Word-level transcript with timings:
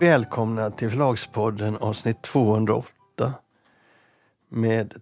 Välkomna 0.00 0.70
till 0.70 0.90
Förlagspodden 0.90 1.76
avsnitt 1.76 2.22
208 2.22 2.90
med 4.48 4.94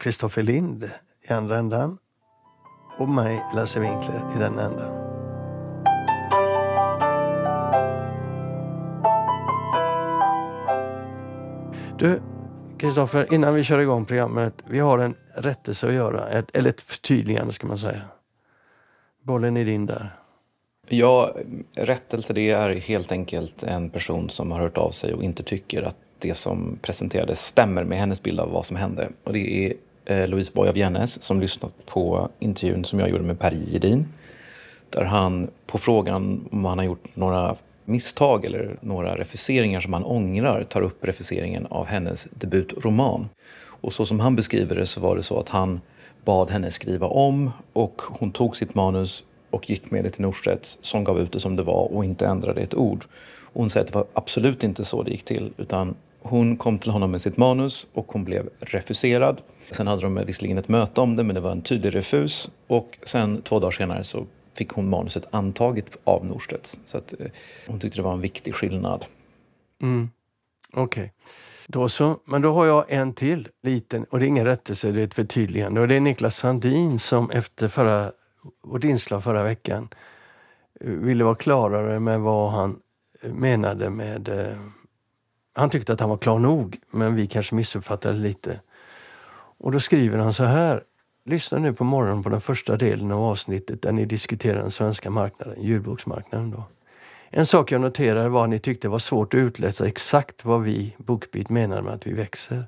Kristoffer 0.00 0.42
Lind 0.42 0.90
i 1.28 1.32
andra 1.32 1.58
ändan 1.58 1.98
och 2.98 3.08
mig, 3.08 3.44
Lasse 3.54 3.80
Winkler, 3.80 4.22
i 4.36 4.38
den 4.38 4.58
ändan. 4.58 4.92
Du, 11.98 12.22
Kristoffer, 12.78 13.34
innan 13.34 13.54
vi 13.54 13.64
kör 13.64 13.78
igång 13.78 14.04
programmet. 14.04 14.54
Vi 14.66 14.78
har 14.78 14.98
en 14.98 15.14
rättelse 15.36 15.86
att 15.86 15.94
göra, 15.94 16.28
ett, 16.28 16.56
eller 16.56 16.70
ett 16.70 16.80
förtydligande 16.80 17.52
ska 17.52 17.66
man 17.66 17.78
säga. 17.78 18.02
Bollen 19.22 19.56
är 19.56 19.64
din 19.64 19.86
där. 19.86 20.19
Ja, 20.92 21.34
rättelse 21.74 22.32
det 22.32 22.50
är 22.50 22.74
helt 22.74 23.12
enkelt 23.12 23.62
en 23.62 23.90
person 23.90 24.30
som 24.30 24.50
har 24.50 24.58
hört 24.58 24.78
av 24.78 24.90
sig 24.90 25.14
och 25.14 25.22
inte 25.22 25.42
tycker 25.42 25.82
att 25.82 25.96
det 26.18 26.34
som 26.34 26.78
presenterades 26.82 27.46
stämmer 27.46 27.84
med 27.84 27.98
hennes 27.98 28.22
bild 28.22 28.40
av 28.40 28.50
vad 28.50 28.66
som 28.66 28.76
hände. 28.76 29.08
Och 29.24 29.32
det 29.32 29.66
är 29.66 29.74
eh, 30.04 30.28
Louise 30.28 30.52
Boy 30.54 30.68
av 30.68 30.78
Jennes 30.78 31.22
som 31.22 31.40
lyssnat 31.40 31.86
på 31.86 32.28
intervjun 32.38 32.84
som 32.84 33.00
jag 33.00 33.10
gjorde 33.10 33.24
med 33.24 33.38
Per 33.38 33.52
Gedin. 33.52 34.06
Där 34.90 35.04
han 35.04 35.50
på 35.66 35.78
frågan 35.78 36.48
om 36.52 36.64
han 36.64 36.78
har 36.78 36.84
gjort 36.84 37.16
några 37.16 37.56
misstag 37.84 38.44
eller 38.44 38.76
några 38.80 39.18
refuseringar 39.18 39.80
som 39.80 39.92
han 39.92 40.04
ångrar 40.04 40.64
tar 40.64 40.80
upp 40.82 41.04
refuseringen 41.04 41.66
av 41.66 41.86
hennes 41.86 42.28
debutroman. 42.30 43.28
Och 43.62 43.92
så 43.92 44.06
som 44.06 44.20
han 44.20 44.36
beskriver 44.36 44.76
det 44.76 44.86
så 44.86 45.00
var 45.00 45.16
det 45.16 45.22
så 45.22 45.38
att 45.40 45.48
han 45.48 45.80
bad 46.24 46.50
henne 46.50 46.70
skriva 46.70 47.06
om 47.06 47.50
och 47.72 48.02
hon 48.02 48.32
tog 48.32 48.56
sitt 48.56 48.74
manus 48.74 49.24
och 49.50 49.70
gick 49.70 49.90
med 49.90 50.04
det 50.04 50.10
till 50.10 50.22
Norstedts 50.22 50.78
som 50.80 51.04
gav 51.04 51.20
ut 51.20 51.32
det 51.32 51.40
som 51.40 51.56
det 51.56 51.62
var 51.62 51.92
och 51.92 52.04
inte 52.04 52.26
ändrade 52.26 52.60
ett 52.60 52.74
ord. 52.74 53.04
Och 53.42 53.60
hon 53.60 53.70
säger 53.70 53.84
att 53.86 53.92
det 53.92 53.98
var 53.98 54.06
absolut 54.12 54.64
inte 54.64 54.84
så 54.84 55.02
det 55.02 55.10
gick 55.10 55.24
till 55.24 55.52
utan 55.56 55.94
hon 56.22 56.56
kom 56.56 56.78
till 56.78 56.90
honom 56.90 57.10
med 57.10 57.22
sitt 57.22 57.36
manus 57.36 57.86
och 57.92 58.12
hon 58.12 58.24
blev 58.24 58.48
refuserad. 58.60 59.40
Sen 59.70 59.86
hade 59.86 60.02
de 60.02 60.24
visserligen 60.26 60.58
ett 60.58 60.68
möte 60.68 61.00
om 61.00 61.16
det 61.16 61.22
men 61.22 61.34
det 61.34 61.40
var 61.40 61.52
en 61.52 61.62
tydlig 61.62 61.94
refus 61.94 62.50
och 62.66 62.98
sen 63.02 63.42
två 63.42 63.60
dagar 63.60 63.70
senare 63.70 64.04
så 64.04 64.26
fick 64.58 64.70
hon 64.70 64.88
manuset 64.88 65.26
antaget 65.30 65.86
av 66.04 66.26
Norstedts. 66.26 66.80
Så 66.84 66.98
att, 66.98 67.14
eh, 67.20 67.26
hon 67.66 67.78
tyckte 67.80 67.98
det 67.98 68.02
var 68.02 68.12
en 68.12 68.20
viktig 68.20 68.54
skillnad. 68.54 69.04
Mm. 69.82 70.10
Okej. 70.72 71.02
Okay. 71.02 71.10
Då 71.66 71.88
så. 71.88 72.16
Men 72.24 72.42
då 72.42 72.52
har 72.52 72.66
jag 72.66 72.84
en 72.88 73.14
till 73.14 73.48
liten 73.62 74.04
och 74.04 74.18
det 74.18 74.24
är 74.24 74.28
ingen 74.28 74.44
rättelse, 74.44 74.92
det 74.92 75.00
är 75.00 75.04
ett 75.04 75.14
förtydligande. 75.14 75.80
Och 75.80 75.88
det 75.88 75.94
är 75.94 76.00
Niklas 76.00 76.36
Sandin 76.36 76.98
som 76.98 77.30
efter 77.30 77.68
förra, 77.68 78.12
vårt 78.64 78.84
inslag 78.84 79.24
förra 79.24 79.42
veckan 79.42 79.88
eh, 80.80 80.90
ville 80.90 81.24
vara 81.24 81.34
klarare 81.34 82.00
med 82.00 82.20
vad 82.20 82.50
han 82.50 82.80
eh, 83.22 83.32
menade 83.32 83.90
med... 83.90 84.28
Eh, 84.28 84.56
han 85.54 85.70
tyckte 85.70 85.92
att 85.92 86.00
han 86.00 86.10
var 86.10 86.18
klar 86.18 86.38
nog, 86.38 86.78
men 86.90 87.14
vi 87.14 87.26
kanske 87.26 87.54
missuppfattade 87.54 88.18
lite. 88.18 88.60
Och 89.58 89.72
då 89.72 89.80
skriver 89.80 90.18
han 90.18 90.32
så 90.32 90.44
här. 90.44 90.82
Lyssna 91.24 91.58
nu 91.58 91.72
på 91.72 91.84
morgonen 91.84 92.22
på 92.22 92.28
den 92.28 92.40
första 92.40 92.76
delen 92.76 93.12
av 93.12 93.22
avsnittet 93.22 93.82
där 93.82 93.92
ni 93.92 94.04
diskuterar 94.04 94.58
den 94.58 94.70
svenska 94.70 95.10
marknaden, 95.10 95.62
ljudboksmarknaden. 95.62 96.50
Då. 96.50 96.64
En 97.30 97.46
sak 97.46 97.72
jag 97.72 97.80
noterade 97.80 98.28
var 98.28 98.44
att 98.44 98.50
ni 98.50 98.58
tyckte 98.58 98.88
det 98.88 98.92
var 98.92 98.98
svårt 98.98 99.34
att 99.34 99.38
utläsa 99.38 99.86
exakt 99.86 100.44
vad 100.44 100.62
vi, 100.62 100.94
Bookbeat, 100.98 101.48
menar 101.48 101.82
med 101.82 101.94
att 101.94 102.06
vi 102.06 102.12
växer. 102.12 102.64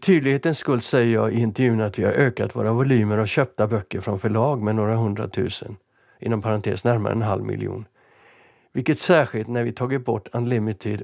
Tydlighetens 0.00 0.58
skull 0.58 0.80
säger 0.80 1.14
jag 1.14 1.32
i 1.32 1.40
intervjun 1.40 1.80
att 1.80 1.98
vi 1.98 2.04
har 2.04 2.12
ökat 2.12 2.56
våra 2.56 2.72
volymer 2.72 3.18
av 3.18 3.26
köpta 3.26 3.66
böcker 3.66 4.00
från 4.00 4.18
förlag 4.18 4.62
med 4.62 4.74
några 4.74 4.94
hundratusen, 4.96 5.76
inom 6.20 6.42
parentes 6.42 6.84
närmare 6.84 7.12
en 7.12 7.22
halv 7.22 7.44
miljon. 7.44 7.84
Vilket 8.72 8.98
särskilt 8.98 9.48
när 9.48 9.62
vi 9.62 9.72
tagit 9.72 10.04
bort 10.04 10.28
Unlimited 10.32 11.02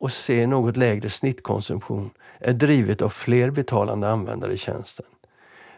och 0.00 0.12
ser 0.12 0.46
något 0.46 0.76
lägre 0.76 1.10
snittkonsumtion 1.10 2.10
är 2.38 2.52
drivet 2.52 3.02
av 3.02 3.08
fler 3.08 3.50
betalande 3.50 4.08
användare 4.08 4.52
i 4.52 4.56
tjänsten. 4.56 5.06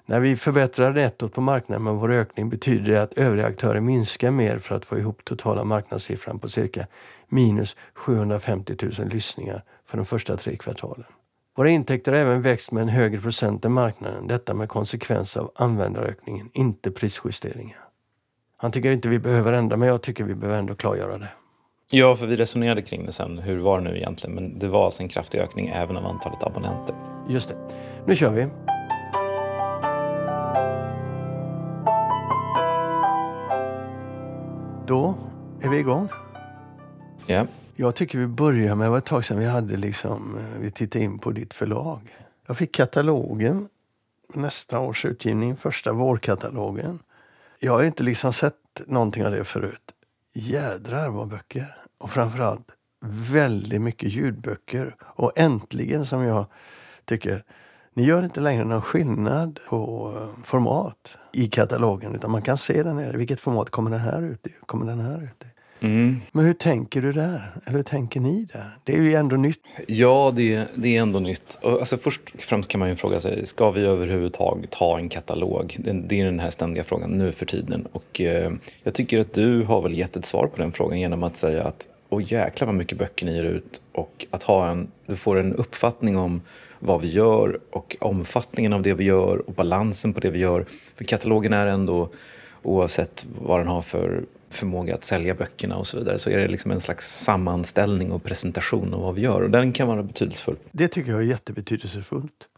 När 0.06 0.20
vi 0.20 0.36
förbättrar 0.36 0.92
nettot 0.92 1.32
på 1.32 1.40
marknaden 1.40 1.84
med 1.84 1.94
vår 1.94 2.12
ökning 2.12 2.48
betyder 2.48 2.92
det 2.92 3.02
att 3.02 3.12
övriga 3.12 3.46
aktörer 3.46 3.80
minskar 3.80 4.30
mer 4.30 4.58
för 4.58 4.74
att 4.74 4.84
få 4.84 4.98
ihop 4.98 5.24
totala 5.24 5.64
marknadssiffran 5.64 6.38
på 6.38 6.48
cirka 6.48 6.86
minus 7.28 7.76
750 7.94 8.76
000 8.98 9.08
lyssningar 9.08 9.64
för 9.86 9.96
de 9.96 10.06
första 10.06 10.36
tre 10.36 10.56
kvartalen. 10.56 11.04
Våra 11.54 11.70
intäkter 11.70 12.12
har 12.12 12.18
även 12.18 12.42
växt 12.42 12.72
med 12.72 12.82
en 12.82 12.88
högre 12.88 13.20
procent 13.20 13.64
än 13.64 13.72
marknaden. 13.72 14.26
Detta 14.26 14.54
med 14.54 14.68
konsekvens 14.68 15.36
av 15.36 15.52
användarökningen, 15.54 16.50
inte 16.52 16.90
prisjusteringar. 16.90 17.78
Han 18.56 18.72
tycker 18.72 18.90
inte 18.90 19.08
vi 19.08 19.18
behöver 19.18 19.52
ändra, 19.52 19.76
men 19.76 19.88
jag 19.88 20.02
tycker 20.02 20.24
vi 20.24 20.34
behöver 20.34 20.58
ändå 20.58 20.74
klargöra 20.74 21.18
det. 21.18 21.28
Ja, 21.90 22.16
för 22.16 22.26
vi 22.26 22.36
resonerade 22.36 22.82
kring 22.82 23.06
det 23.06 23.12
sen. 23.12 23.38
Hur 23.38 23.58
var 23.58 23.78
det 23.80 23.84
nu 23.84 23.96
egentligen? 23.96 24.34
Men 24.34 24.58
det 24.58 24.68
var 24.68 24.84
alltså 24.84 25.02
en 25.02 25.08
kraftig 25.08 25.38
ökning 25.38 25.68
även 25.68 25.96
av 25.96 26.06
antalet 26.06 26.42
abonnenter. 26.42 26.96
Just 27.28 27.48
det. 27.48 27.56
Nu 28.06 28.16
kör 28.16 28.30
vi. 28.30 28.48
Då 34.86 35.14
är 35.62 35.68
vi 35.68 35.78
igång. 35.78 36.08
Ja. 37.26 37.46
Jag 37.76 37.94
tycker 37.94 38.18
vi 38.18 38.26
börjar 38.26 38.74
med, 38.74 38.86
det 38.86 38.90
var 38.90 38.98
ett 38.98 39.04
tag 39.04 39.24
sedan 39.24 39.38
vi 39.38 39.46
hade 39.46 39.76
liksom, 39.76 40.38
eh, 40.38 40.60
vi 40.60 40.70
tittade 40.70 41.04
in 41.04 41.18
på 41.18 41.30
ditt 41.30 41.54
förlag. 41.54 42.16
Jag 42.46 42.56
fick 42.56 42.74
katalogen, 42.74 43.68
nästa 44.34 44.78
års 44.78 45.04
utgivning, 45.04 45.56
första 45.56 45.92
vårkatalogen. 45.92 46.98
Jag 47.58 47.72
har 47.72 47.82
inte 47.82 48.02
liksom 48.02 48.32
sett 48.32 48.54
någonting 48.86 49.26
av 49.26 49.32
det 49.32 49.44
förut. 49.44 49.92
Jädrar 50.34 51.08
vad 51.08 51.28
böcker! 51.28 51.76
Och 51.98 52.10
framförallt 52.10 52.66
väldigt 53.04 53.82
mycket 53.82 54.12
ljudböcker. 54.12 54.96
Och 55.00 55.32
äntligen, 55.36 56.06
som 56.06 56.24
jag 56.24 56.46
tycker, 57.04 57.44
ni 57.94 58.04
gör 58.04 58.22
inte 58.22 58.40
längre 58.40 58.64
någon 58.64 58.82
skillnad 58.82 59.60
på 59.68 60.12
eh, 60.16 60.44
format 60.44 61.18
i 61.32 61.48
katalogen 61.48 62.14
utan 62.14 62.30
man 62.30 62.42
kan 62.42 62.58
se 62.58 62.82
den 62.82 62.98
här, 62.98 63.12
vilket 63.12 63.40
format 63.40 63.70
kommer 63.70 63.90
den 63.90 64.00
här 64.00 64.22
ut 64.22 64.46
i? 64.46 64.54
Kommer 64.66 64.86
den 64.86 65.00
här 65.00 65.22
ut 65.22 65.44
i? 65.44 65.51
Mm. 65.82 66.20
Men 66.32 66.44
hur 66.44 66.52
tänker 66.52 67.02
du 67.02 67.12
där? 67.12 67.40
Eller 67.66 67.76
hur 67.76 67.82
tänker 67.82 68.20
ni 68.20 68.44
där? 68.52 68.70
Det 68.84 68.92
är 68.92 69.02
ju 69.02 69.14
ändå 69.14 69.36
nytt. 69.36 69.60
Ja, 69.86 70.32
det, 70.36 70.66
det 70.74 70.96
är 70.96 71.02
ändå 71.02 71.18
nytt. 71.18 71.58
Alltså 71.62 71.96
först 71.96 72.20
och 72.34 72.42
främst 72.42 72.68
kan 72.68 72.78
man 72.78 72.88
ju 72.88 72.96
fråga 72.96 73.20
sig, 73.20 73.46
ska 73.46 73.70
vi 73.70 73.80
överhuvudtaget 73.80 74.74
ha 74.74 74.98
en 74.98 75.08
katalog? 75.08 75.76
Det, 75.78 75.92
det 75.92 76.20
är 76.20 76.24
den 76.24 76.40
här 76.40 76.50
ständiga 76.50 76.84
frågan 76.84 77.10
nu 77.10 77.32
för 77.32 77.46
tiden. 77.46 77.86
Och 77.92 78.20
eh, 78.20 78.52
jag 78.82 78.94
tycker 78.94 79.20
att 79.20 79.34
du 79.34 79.62
har 79.62 79.82
väl 79.82 79.98
gett 79.98 80.16
ett 80.16 80.26
svar 80.26 80.46
på 80.46 80.62
den 80.62 80.72
frågan 80.72 81.00
genom 81.00 81.22
att 81.22 81.36
säga 81.36 81.64
att 81.64 81.88
åh 82.08 82.32
jäklar 82.32 82.66
vad 82.66 82.74
mycket 82.74 82.98
böcker 82.98 83.26
ni 83.26 83.36
ger 83.36 83.44
ut 83.44 83.80
och 83.92 84.26
att 84.30 84.42
ha 84.42 84.70
en, 84.70 84.88
du 85.06 85.16
får 85.16 85.38
en 85.38 85.54
uppfattning 85.54 86.16
om 86.16 86.40
vad 86.78 87.00
vi 87.00 87.08
gör 87.08 87.60
och 87.70 87.96
omfattningen 88.00 88.72
av 88.72 88.82
det 88.82 88.94
vi 88.94 89.04
gör 89.04 89.48
och 89.48 89.52
balansen 89.52 90.14
på 90.14 90.20
det 90.20 90.30
vi 90.30 90.38
gör. 90.38 90.66
För 90.96 91.04
katalogen 91.04 91.52
är 91.52 91.66
ändå, 91.66 92.08
oavsett 92.62 93.26
vad 93.38 93.60
den 93.60 93.68
har 93.68 93.82
för 93.82 94.24
förmåga 94.52 94.94
att 94.94 95.04
sälja 95.04 95.34
böckerna 95.34 95.76
och 95.76 95.86
så 95.86 95.98
vidare, 95.98 96.18
så 96.18 96.30
är 96.30 96.38
det 96.38 96.48
liksom 96.48 96.70
en 96.70 96.80
slags 96.80 97.22
sammanställning 97.24 98.12
och 98.12 98.24
presentation 98.24 98.94
av 98.94 99.00
vad 99.00 99.14
vi 99.14 99.20
gör. 99.20 99.42
Och 99.42 99.50
den 99.50 99.72
kan 99.72 99.88
vara 99.88 100.02
betydelsefull. 100.02 100.56
Det 100.70 100.88
tycker 100.88 101.10
jag 101.10 101.20
är 101.20 101.26
jättebetydelsefullt. 101.26 102.48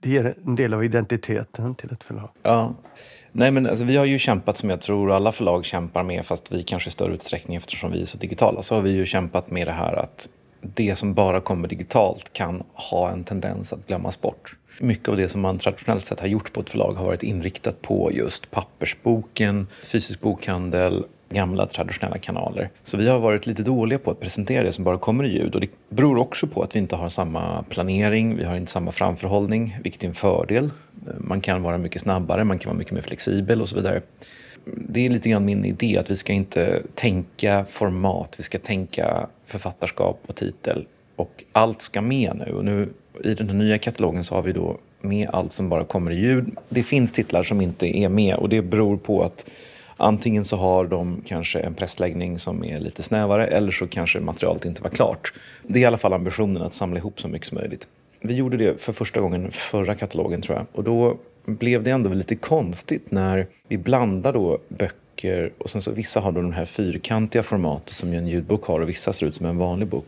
Det 0.00 0.10
ger 0.10 0.34
en 0.44 0.54
del 0.54 0.74
av 0.74 0.84
identiteten 0.84 1.74
till 1.74 1.92
ett 1.92 2.02
förlag. 2.02 2.30
Ja. 2.42 2.74
Nej, 3.32 3.50
men 3.50 3.66
alltså, 3.66 3.84
vi 3.84 3.96
har 3.96 4.04
ju 4.04 4.18
kämpat 4.18 4.56
som 4.56 4.70
jag 4.70 4.80
tror 4.80 5.12
alla 5.12 5.32
förlag 5.32 5.64
kämpar 5.64 6.02
med, 6.02 6.26
fast 6.26 6.52
vi 6.52 6.62
kanske 6.62 6.88
i 6.88 6.90
större 6.90 7.14
utsträckning 7.14 7.56
eftersom 7.56 7.92
vi 7.92 8.02
är 8.02 8.06
så 8.06 8.18
digitala, 8.18 8.62
så 8.62 8.74
har 8.74 8.82
vi 8.82 8.90
ju 8.90 9.06
kämpat 9.06 9.50
med 9.50 9.66
det 9.66 9.72
här 9.72 9.92
att 9.92 10.28
det 10.60 10.96
som 10.96 11.14
bara 11.14 11.40
kommer 11.40 11.68
digitalt 11.68 12.32
kan 12.32 12.62
ha 12.72 13.10
en 13.10 13.24
tendens 13.24 13.72
att 13.72 13.86
glömmas 13.86 14.20
bort. 14.20 14.56
Mycket 14.80 15.08
av 15.08 15.16
det 15.16 15.28
som 15.28 15.40
man 15.40 15.58
traditionellt 15.58 16.04
sett 16.04 16.20
har 16.20 16.26
gjort 16.26 16.52
på 16.52 16.60
ett 16.60 16.70
förlag 16.70 16.92
har 16.92 17.04
varit 17.04 17.22
inriktat 17.22 17.82
på 17.82 18.12
just 18.12 18.50
pappersboken, 18.50 19.66
fysisk 19.82 20.20
bokhandel, 20.20 21.04
gamla 21.28 21.66
traditionella 21.66 22.18
kanaler. 22.18 22.70
Så 22.82 22.96
vi 22.96 23.08
har 23.08 23.18
varit 23.18 23.46
lite 23.46 23.62
dåliga 23.62 23.98
på 23.98 24.10
att 24.10 24.20
presentera 24.20 24.62
det 24.62 24.72
som 24.72 24.84
bara 24.84 24.98
kommer 24.98 25.24
i 25.24 25.28
ljud 25.28 25.54
och 25.54 25.60
det 25.60 25.68
beror 25.88 26.18
också 26.18 26.46
på 26.46 26.62
att 26.62 26.76
vi 26.76 26.78
inte 26.78 26.96
har 26.96 27.08
samma 27.08 27.62
planering, 27.68 28.36
vi 28.36 28.44
har 28.44 28.56
inte 28.56 28.72
samma 28.72 28.92
framförhållning, 28.92 29.78
vilket 29.82 30.04
är 30.04 30.08
en 30.08 30.14
fördel. 30.14 30.70
Man 31.18 31.40
kan 31.40 31.62
vara 31.62 31.78
mycket 31.78 32.02
snabbare, 32.02 32.44
man 32.44 32.58
kan 32.58 32.70
vara 32.70 32.78
mycket 32.78 32.92
mer 32.92 33.02
flexibel 33.02 33.62
och 33.62 33.68
så 33.68 33.76
vidare 33.76 34.02
det 34.76 35.06
är 35.06 35.10
lite 35.10 35.28
grann 35.28 35.44
min 35.44 35.64
idé 35.64 35.98
att 35.98 36.10
vi 36.10 36.16
ska 36.16 36.32
inte 36.32 36.82
tänka 36.94 37.64
format, 37.68 38.34
vi 38.38 38.42
ska 38.42 38.58
tänka 38.58 39.26
författarskap 39.46 40.20
och 40.26 40.34
titel 40.34 40.86
och 41.16 41.44
allt 41.52 41.82
ska 41.82 42.00
med 42.00 42.42
nu. 42.46 42.52
Och 42.52 42.64
nu 42.64 42.88
i 43.24 43.34
den 43.34 43.48
här 43.48 43.56
nya 43.56 43.78
katalogen 43.78 44.24
så 44.24 44.34
har 44.34 44.42
vi 44.42 44.52
då 44.52 44.78
med 45.00 45.28
allt 45.32 45.52
som 45.52 45.68
bara 45.68 45.84
kommer 45.84 46.10
i 46.10 46.20
ljud. 46.20 46.56
Det 46.68 46.82
finns 46.82 47.12
titlar 47.12 47.42
som 47.42 47.60
inte 47.60 47.98
är 47.98 48.08
med 48.08 48.34
och 48.34 48.48
det 48.48 48.62
beror 48.62 48.96
på 48.96 49.22
att 49.22 49.50
antingen 49.98 50.44
så 50.44 50.56
har 50.56 50.86
de 50.86 51.22
kanske 51.26 51.60
en 51.60 51.74
pressläggning 51.74 52.38
som 52.38 52.64
är 52.64 52.80
lite 52.80 53.02
snävare 53.02 53.46
eller 53.46 53.72
så 53.72 53.86
kanske 53.86 54.20
materialet 54.20 54.64
inte 54.64 54.82
var 54.82 54.90
klart. 54.90 55.32
Det 55.62 55.78
är 55.78 55.82
i 55.82 55.84
alla 55.84 55.96
fall 55.96 56.12
ambitionen 56.12 56.62
att 56.62 56.74
samla 56.74 56.98
ihop 56.98 57.20
så 57.20 57.28
mycket 57.28 57.48
som 57.48 57.58
möjligt. 57.58 57.88
Vi 58.20 58.34
gjorde 58.34 58.56
det 58.56 58.80
för 58.80 58.92
första 58.92 59.20
gången 59.20 59.50
förra 59.50 59.94
katalogen 59.94 60.42
tror 60.42 60.56
jag 60.56 60.66
och 60.72 60.84
då 60.84 61.16
blev 61.46 61.82
det 61.82 61.90
ändå 61.90 62.10
lite 62.10 62.36
konstigt 62.36 63.10
när 63.10 63.46
vi 63.68 63.78
blandade 63.78 64.38
då 64.38 64.58
böcker 64.68 65.52
och 65.58 65.70
sen 65.70 65.82
så 65.82 65.90
vissa 65.90 66.20
har 66.20 66.32
då 66.32 66.40
de 66.40 66.52
här 66.52 66.64
fyrkantiga 66.64 67.42
formatet 67.42 67.94
som 67.94 68.12
ju 68.12 68.18
en 68.18 68.26
ljudbok 68.26 68.66
har 68.66 68.80
och 68.80 68.88
vissa 68.88 69.12
ser 69.12 69.26
ut 69.26 69.34
som 69.34 69.46
en 69.46 69.58
vanlig 69.58 69.88
bok. 69.88 70.06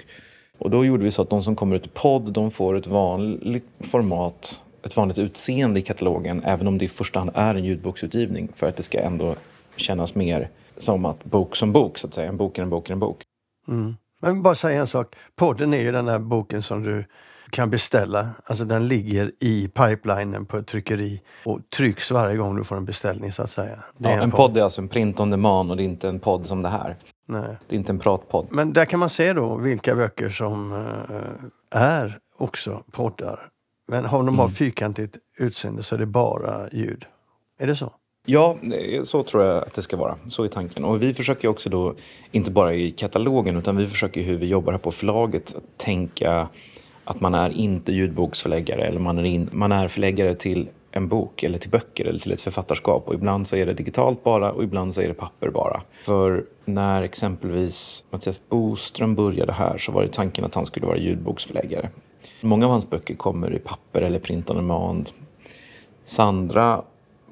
Och 0.59 0.71
då 0.71 0.85
gjorde 0.85 1.05
vi 1.05 1.11
så 1.11 1.23
att 1.23 1.31
de 1.31 1.45
som 1.45 1.57
kommer 1.57 1.77
ut 1.77 1.87
i 1.87 1.91
podd, 1.95 2.33
de 2.33 2.51
får 2.51 2.77
ett 2.77 2.87
vanligt 2.87 3.65
format, 3.81 4.63
ett 4.85 4.97
vanligt 4.97 5.19
utseende 5.19 5.81
i 5.81 5.83
katalogen, 5.83 6.43
även 6.45 6.67
om 6.67 6.79
det 6.79 6.85
i 6.85 6.89
första 6.89 7.19
hand 7.19 7.31
är 7.35 7.55
en 7.55 7.65
ljudboksutgivning, 7.65 8.49
för 8.57 8.69
att 8.69 8.77
det 8.77 8.83
ska 8.83 9.01
ändå 9.01 9.35
kännas 9.77 10.15
mer 10.15 10.51
som 10.79 11.05
att 11.05 11.25
bok 11.25 11.57
som 11.57 11.73
bok, 11.73 11.99
så 11.99 12.07
att 12.07 12.15
säga. 12.15 12.29
En 12.29 12.37
bok 12.37 12.59
är 12.59 12.63
en 12.63 12.71
bok 12.71 12.89
är 12.89 12.93
en 12.93 13.01
bok. 13.01 13.23
Mm. 13.69 13.97
Men 14.23 14.43
bara 14.43 14.55
säga 14.55 14.81
en 14.81 14.87
sak. 14.87 15.17
Podden 15.37 15.75
är 15.75 15.83
ju 15.83 15.93
den 15.93 16.09
här 16.09 16.19
boken 16.19 16.63
som 16.63 16.83
du 16.83 17.05
kan 17.51 17.71
beställa. 17.71 18.29
Alltså 18.45 18.65
den 18.65 18.89
ligger 18.89 19.33
i 19.41 19.69
pipelinen 19.69 20.47
på 20.47 20.57
ett 20.57 20.67
tryckeri 20.67 21.23
och 21.45 21.61
trycks 21.77 22.11
varje 22.11 22.37
gång 22.37 22.57
du 22.57 22.65
får 22.65 22.77
en 22.77 22.85
beställning 22.85 23.33
så 23.33 23.43
att 23.43 23.51
säga. 23.51 23.79
Ja, 23.97 24.11
en, 24.11 24.21
en 24.21 24.31
podd 24.31 24.57
är 24.57 24.63
alltså 24.63 24.81
en 24.81 24.89
print 24.89 25.21
on 25.21 25.31
demand 25.31 25.71
och 25.71 25.77
det 25.77 25.83
är 25.83 25.85
inte 25.85 26.09
en 26.09 26.21
podd 26.21 26.47
som 26.47 26.63
det 26.63 26.69
här. 26.69 26.97
Nej. 27.27 27.57
Det 27.69 27.75
är 27.75 27.79
inte 27.79 27.93
en 27.93 27.99
pratpodd. 27.99 28.47
Men 28.51 28.73
där 28.73 28.85
kan 28.85 29.01
man 29.01 29.11
se 29.11 29.33
då 29.33 29.57
vilka 29.57 29.95
böcker 29.95 30.31
som 30.31 30.73
uh, 30.73 31.81
är 31.81 32.19
också 32.39 32.83
poddar. 32.91 33.49
Men 33.89 34.07
om 34.07 34.27
de 34.27 34.39
har 34.39 34.45
mm. 34.45 34.55
fyrkantigt 34.55 35.17
utseende 35.39 35.83
så 35.83 35.95
är 35.95 35.99
det 35.99 36.07
bara 36.07 36.71
ljud. 36.71 37.05
Är 37.59 37.67
det 37.67 37.77
så? 37.77 37.93
Ja, 38.33 38.57
eh, 38.75 39.03
så 39.03 39.23
tror 39.23 39.45
jag 39.45 39.57
att 39.57 39.75
det 39.75 39.83
ska 39.83 39.97
vara. 39.97 40.17
Så 40.29 40.45
är 40.45 40.49
tanken. 40.49 40.85
Och 40.85 41.03
vi 41.03 41.15
försöker 41.15 41.49
också 41.49 41.71
då, 41.71 41.95
inte 42.33 42.51
bara 42.51 42.75
i 42.75 42.91
katalogen, 42.91 43.57
utan 43.57 43.77
vi 43.77 43.87
försöker 43.87 44.23
hur 44.23 44.37
vi 44.37 44.47
jobbar 44.47 44.73
här 44.73 44.79
på 44.79 44.93
förlaget 44.93 45.57
tänka 45.77 46.49
att 47.05 47.21
man 47.21 47.35
är 47.35 47.51
inte 47.51 47.93
ljudboksförläggare 47.93 48.83
eller 48.85 49.01
man 49.01 49.19
är, 49.19 49.25
in, 49.25 49.49
man 49.53 49.73
är 49.73 49.89
förläggare 49.89 50.35
till 50.35 50.69
en 50.91 51.09
bok 51.09 51.43
eller 51.43 51.59
till 51.59 51.71
böcker 51.71 52.05
eller 52.05 52.19
till 52.19 52.33
ett 52.33 52.41
författarskap. 52.41 53.09
Och 53.09 53.15
ibland 53.15 53.47
så 53.47 53.57
är 53.57 53.67
det 53.67 53.75
digitalt 53.75 54.25
bara 54.25 54.53
och 54.53 54.65
ibland 54.65 54.95
så 54.95 55.01
är 55.01 55.09
det 55.09 55.15
papper 55.15 55.51
bara. 55.51 55.83
För 56.05 56.45
när 56.65 57.03
exempelvis 57.03 58.05
Mattias 58.11 58.41
Boström 58.49 59.15
började 59.15 59.53
här 59.53 59.79
så 59.79 59.93
var 59.93 60.03
det 60.03 60.13
tanken 60.13 60.45
att 60.45 60.55
han 60.55 60.67
skulle 60.67 60.87
vara 60.87 60.99
ljudboksförläggare. 60.99 61.89
Många 62.41 62.65
av 62.65 62.71
hans 62.71 62.91
böcker 62.91 63.15
kommer 63.15 63.55
i 63.55 63.59
papper 63.59 64.03
eller 64.03 64.19
print 64.19 64.51
on 64.51 64.57
demand. 64.57 65.11
Sandra, 66.05 66.83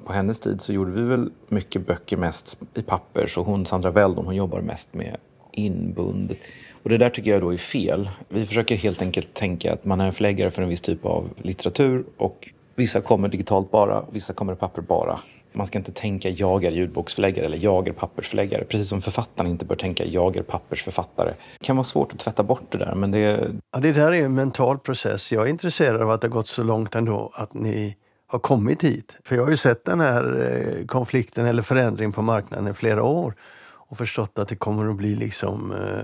på 0.05 0.13
hennes 0.13 0.39
tid 0.39 0.61
så 0.61 0.73
gjorde 0.73 0.91
vi 0.91 1.01
väl 1.01 1.31
mycket 1.47 1.87
böcker 1.87 2.17
mest 2.17 2.57
i 2.73 2.81
papper. 2.81 3.27
Så 3.27 3.43
hon, 3.43 3.65
Sandra 3.65 3.91
Weldon, 3.91 4.25
hon 4.25 4.35
jobbar 4.35 4.61
mest 4.61 4.93
med 4.93 5.17
inbund. 5.51 6.35
Och 6.83 6.89
det 6.89 6.97
där 6.97 7.09
tycker 7.09 7.31
jag 7.31 7.41
då 7.41 7.53
är 7.53 7.57
fel. 7.57 8.09
Vi 8.29 8.45
försöker 8.45 8.75
helt 8.75 9.01
enkelt 9.01 9.33
tänka 9.33 9.73
att 9.73 9.85
man 9.85 10.01
är 10.01 10.05
en 10.05 10.13
förläggare 10.13 10.51
för 10.51 10.61
en 10.61 10.69
viss 10.69 10.81
typ 10.81 11.05
av 11.05 11.29
litteratur 11.37 12.05
och 12.17 12.49
vissa 12.75 13.01
kommer 13.01 13.29
digitalt 13.29 13.71
bara, 13.71 14.05
vissa 14.11 14.33
kommer 14.33 14.53
i 14.53 14.55
papper 14.55 14.81
bara. 14.81 15.19
Man 15.53 15.67
ska 15.67 15.77
inte 15.77 15.91
tänka 15.91 16.29
jag 16.29 16.63
är 16.63 16.71
ljudboksförläggare 16.71 17.45
eller 17.45 17.57
jag 17.57 17.87
är 17.87 17.91
pappersförläggare. 17.93 18.63
Precis 18.63 18.89
som 18.89 19.01
författaren 19.01 19.49
inte 19.49 19.65
bör 19.65 19.75
tänka 19.75 20.05
jag 20.05 20.37
är 20.37 20.43
pappersförfattare. 20.43 21.33
Det 21.59 21.65
kan 21.65 21.75
vara 21.75 21.83
svårt 21.83 22.13
att 22.13 22.19
tvätta 22.19 22.43
bort 22.43 22.71
det 22.71 22.77
där 22.77 22.95
men 22.95 23.11
det... 23.11 23.51
Ja, 23.71 23.79
det 23.79 23.91
där 23.91 24.13
är 24.13 24.25
en 24.25 24.35
mental 24.35 24.79
process. 24.79 25.31
Jag 25.31 25.45
är 25.45 25.49
intresserad 25.49 26.01
av 26.01 26.09
att 26.09 26.21
det 26.21 26.27
har 26.27 26.33
gått 26.33 26.47
så 26.47 26.63
långt 26.63 26.95
ändå 26.95 27.31
att 27.33 27.53
ni 27.53 27.95
har 28.29 28.39
kommit 28.39 28.83
hit. 28.83 29.17
För 29.23 29.35
jag 29.35 29.43
har 29.43 29.49
ju 29.49 29.57
sett 29.57 29.85
den 29.85 29.99
här 29.99 30.51
eh, 30.51 30.85
konflikten 30.85 31.45
eller 31.45 31.61
förändringen 31.61 32.11
på 32.11 32.21
marknaden 32.21 32.67
i 32.67 32.73
flera 32.73 33.03
år 33.03 33.33
och 33.71 33.97
förstått 33.97 34.39
att 34.39 34.47
det 34.47 34.55
kommer 34.55 34.89
att 34.89 34.95
bli 34.95 35.15
liksom 35.15 35.71
eh, 35.71 36.03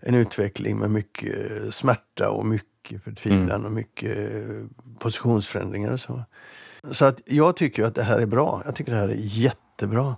en 0.00 0.14
utveckling 0.14 0.78
med 0.78 0.90
mycket 0.90 1.50
eh, 1.50 1.70
smärta 1.70 2.30
och 2.30 2.46
mycket 2.46 3.04
förtvivlan 3.04 3.50
mm. 3.50 3.64
och 3.64 3.72
mycket 3.72 4.18
positionsförändringar 4.98 5.92
och 5.92 6.00
så. 6.00 6.22
Så 6.92 7.04
att 7.04 7.20
jag 7.24 7.56
tycker 7.56 7.84
att 7.84 7.94
det 7.94 8.02
här 8.02 8.18
är 8.18 8.26
bra. 8.26 8.62
Jag 8.64 8.74
tycker 8.74 8.92
det 8.92 8.98
här 8.98 9.08
är 9.08 9.16
jättebra. 9.18 10.16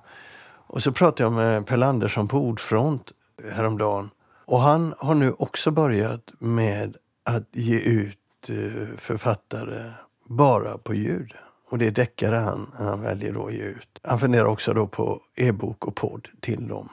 Och 0.66 0.82
så 0.82 0.92
pratade 0.92 1.22
jag 1.22 1.32
med 1.32 1.66
Per 1.66 1.82
Andersson 1.82 2.28
på 2.28 2.38
Ordfront 2.38 3.12
häromdagen. 3.52 4.10
Och 4.44 4.60
han 4.60 4.94
har 4.98 5.14
nu 5.14 5.32
också 5.32 5.70
börjat 5.70 6.32
med 6.38 6.96
att 7.24 7.48
ge 7.52 7.78
ut 7.78 8.18
författare 8.96 9.92
bara 10.26 10.78
på 10.78 10.94
ljud. 10.94 11.34
Och 11.70 11.78
det 11.78 11.86
är 11.86 11.90
deckare 11.90 12.36
han, 12.36 12.70
han 12.78 13.02
väljer 13.02 13.46
att 13.46 13.52
ge 13.52 13.62
ut. 13.62 13.88
Han 14.02 14.18
funderar 14.18 14.44
också 14.44 14.74
då 14.74 14.86
på 14.86 15.20
e-bok 15.36 15.86
och 15.86 15.94
podd 15.94 16.28
till 16.40 16.68
dem. 16.68 16.88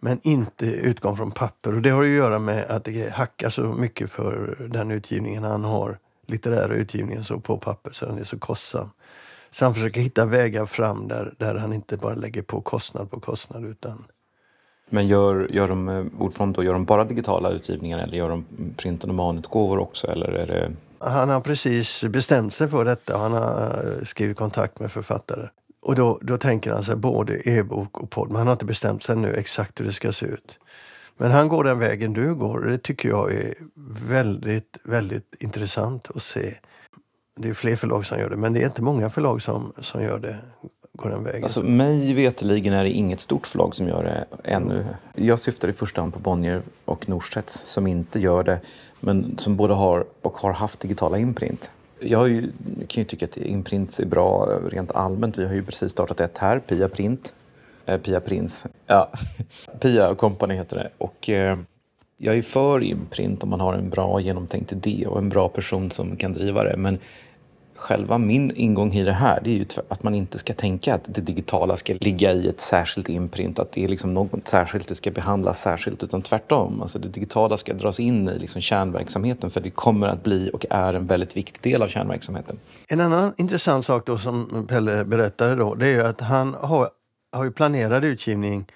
Men 0.00 0.20
inte 0.22 0.66
utgång 0.66 1.16
från 1.16 1.30
papper. 1.30 1.74
Och 1.74 1.82
det 1.82 1.90
har 1.90 2.02
att 2.02 2.08
göra 2.08 2.38
med 2.38 2.64
att 2.64 2.84
det 2.84 3.12
hackar 3.12 3.50
så 3.50 3.62
mycket 3.62 4.10
för 4.10 4.56
den 4.70 4.90
utgivningen 4.90 5.44
han 5.44 5.64
har. 5.64 5.98
Litterära 6.26 6.74
utgivningen 6.74 7.24
så 7.24 7.40
på 7.40 7.58
papper 7.58 7.90
så 7.92 8.06
den 8.06 8.18
är 8.18 8.24
så 8.24 8.38
kostsam. 8.38 8.90
Så 9.50 9.64
han 9.64 9.74
försöker 9.74 10.00
hitta 10.00 10.24
vägar 10.24 10.66
fram 10.66 11.08
där, 11.08 11.34
där 11.38 11.54
han 11.54 11.72
inte 11.72 11.96
bara 11.96 12.14
lägger 12.14 12.42
på 12.42 12.60
kostnad 12.60 13.10
på 13.10 13.20
kostnad 13.20 13.64
utan 13.64 14.04
men 14.92 15.06
gör, 15.06 15.48
gör 15.50 15.68
de 15.68 15.88
eh, 15.88 16.04
ordfront 16.18 16.56
då, 16.56 16.64
gör 16.64 16.72
de 16.72 16.84
bara 16.84 17.04
digitala 17.04 17.50
utgivningar 17.50 17.98
eller 17.98 18.16
gör 18.16 18.28
de 18.28 18.44
print 18.76 19.04
och 19.04 19.14
manutgåvor 19.14 19.78
också? 19.78 20.06
Eller 20.06 20.28
är 20.28 20.46
det 20.46 20.72
han 21.04 21.28
har 21.28 21.40
precis 21.40 22.04
bestämt 22.04 22.54
sig 22.54 22.68
för 22.68 22.84
detta. 22.84 23.18
Han 23.18 23.32
har 23.32 23.84
eh, 23.98 24.04
skrivit 24.04 24.36
kontakt 24.36 24.80
med 24.80 24.92
författare. 24.92 25.48
Och 25.82 25.94
då, 25.94 26.18
då 26.22 26.36
tänker 26.36 26.72
han 26.72 26.84
sig 26.84 26.96
både 26.96 27.48
e-bok 27.48 28.00
och 28.00 28.10
podd. 28.10 28.28
Men 28.28 28.36
han 28.36 28.46
har 28.46 28.52
inte 28.52 28.64
bestämt 28.64 29.02
sig 29.02 29.16
nu 29.16 29.34
exakt 29.34 29.80
hur 29.80 29.84
det 29.84 29.92
ska 29.92 30.12
se 30.12 30.26
ut. 30.26 30.58
Men 31.16 31.30
han 31.30 31.48
går 31.48 31.64
den 31.64 31.78
vägen 31.78 32.12
du 32.12 32.34
går. 32.34 32.60
Det 32.60 32.78
tycker 32.78 33.08
jag 33.08 33.32
är 33.32 33.54
väldigt, 34.08 34.78
väldigt 34.84 35.34
intressant 35.38 36.08
att 36.14 36.22
se. 36.22 36.54
Det 37.36 37.48
är 37.48 37.54
fler 37.54 37.76
förlag 37.76 38.06
som 38.06 38.18
gör 38.18 38.30
det, 38.30 38.36
men 38.36 38.52
det 38.52 38.62
är 38.62 38.66
inte 38.66 38.82
många 38.82 39.10
förlag 39.10 39.42
som, 39.42 39.72
som 39.80 40.02
gör 40.02 40.18
det 40.18 40.38
går 40.92 41.10
den 41.10 41.24
vägen. 41.24 41.44
Alltså, 41.44 41.62
mig 41.62 42.14
veteligen 42.14 42.72
är 42.72 42.84
det 42.84 42.90
inget 42.90 43.20
stort 43.20 43.46
förlag 43.46 43.74
som 43.74 43.88
gör 43.88 44.02
det 44.02 44.26
ännu. 44.52 44.86
Jag 45.14 45.38
syftar 45.38 45.68
i 45.68 45.72
första 45.72 46.00
hand 46.00 46.14
på 46.14 46.20
Bonnier 46.20 46.62
och 46.84 47.08
Norstedts 47.08 47.62
som 47.66 47.86
inte 47.86 48.20
gör 48.20 48.42
det, 48.42 48.60
men 49.02 49.38
som 49.38 49.56
både 49.56 49.74
har 49.74 50.04
och 50.22 50.38
har 50.38 50.52
haft 50.52 50.80
digitala 50.80 51.18
imprint. 51.18 51.70
Jag 52.00 52.28
ju, 52.28 52.42
kan 52.86 53.02
ju 53.02 53.04
tycka 53.04 53.24
att 53.24 53.36
imprint 53.36 53.98
är 53.98 54.06
bra 54.06 54.52
eh, 54.52 54.68
rent 54.68 54.92
allmänt. 54.92 55.38
Vi 55.38 55.46
har 55.46 55.54
ju 55.54 55.64
precis 55.64 55.92
startat 55.92 56.20
ett 56.20 56.38
här, 56.38 56.58
Pia 56.58 56.88
Print. 56.88 57.34
Eh, 57.86 58.00
Pia 58.00 58.20
Prins. 58.20 58.66
Ja, 58.86 59.10
Pia 59.80 60.14
Company 60.14 60.54
heter 60.54 60.76
det. 60.76 60.90
Och, 60.98 61.28
eh, 61.28 61.58
jag 62.16 62.36
är 62.36 62.42
för 62.42 62.82
imprint 62.82 63.42
om 63.42 63.48
man 63.48 63.60
har 63.60 63.74
en 63.74 63.90
bra 63.90 64.20
genomtänkt 64.20 64.72
idé 64.72 65.06
och 65.06 65.18
en 65.18 65.28
bra 65.28 65.48
person 65.48 65.90
som 65.90 66.16
kan 66.16 66.32
driva 66.32 66.64
det. 66.64 66.76
Men 66.76 66.98
själva 67.82 68.18
min 68.18 68.52
ingång 68.56 68.92
i 68.92 69.04
det 69.04 69.12
här 69.12 69.40
det 69.44 69.50
är 69.50 69.54
ju 69.54 69.66
att 69.88 70.02
man 70.02 70.14
inte 70.14 70.38
ska 70.38 70.54
tänka 70.54 70.94
att 70.94 71.14
det 71.14 71.20
digitala 71.20 71.76
ska 71.76 71.94
ligga 72.00 72.32
i 72.32 72.48
ett 72.48 72.60
särskilt 72.60 73.08
imprint, 73.08 73.58
att 73.58 73.72
det 73.72 73.84
är 73.84 73.88
liksom 73.88 74.14
något 74.14 74.48
särskilt, 74.48 74.88
det 74.88 74.94
ska 74.94 75.10
behandlas 75.10 75.60
särskilt, 75.60 76.02
utan 76.02 76.22
tvärtom. 76.22 76.82
Alltså 76.82 76.98
det 76.98 77.08
digitala 77.08 77.56
ska 77.56 77.72
dras 77.74 78.00
in 78.00 78.28
i 78.28 78.38
liksom 78.38 78.60
kärnverksamheten 78.62 79.50
för 79.50 79.60
det 79.60 79.70
kommer 79.70 80.08
att 80.08 80.22
bli 80.22 80.50
och 80.52 80.66
är 80.70 80.94
en 80.94 81.06
väldigt 81.06 81.36
viktig 81.36 81.72
del 81.72 81.82
av 81.82 81.88
kärnverksamheten. 81.88 82.58
En 82.88 83.00
annan 83.00 83.32
intressant 83.36 83.84
sak 83.84 84.06
då 84.06 84.18
som 84.18 84.66
Pelle 84.68 85.04
berättade 85.04 85.54
då, 85.54 85.74
det 85.74 85.88
är 85.88 85.92
ju 85.92 86.02
att 86.02 86.20
han 86.20 86.54
har, 86.60 86.88
har 87.32 87.44
ju 87.44 87.52
planerad 87.52 88.04
utgivning 88.04 88.66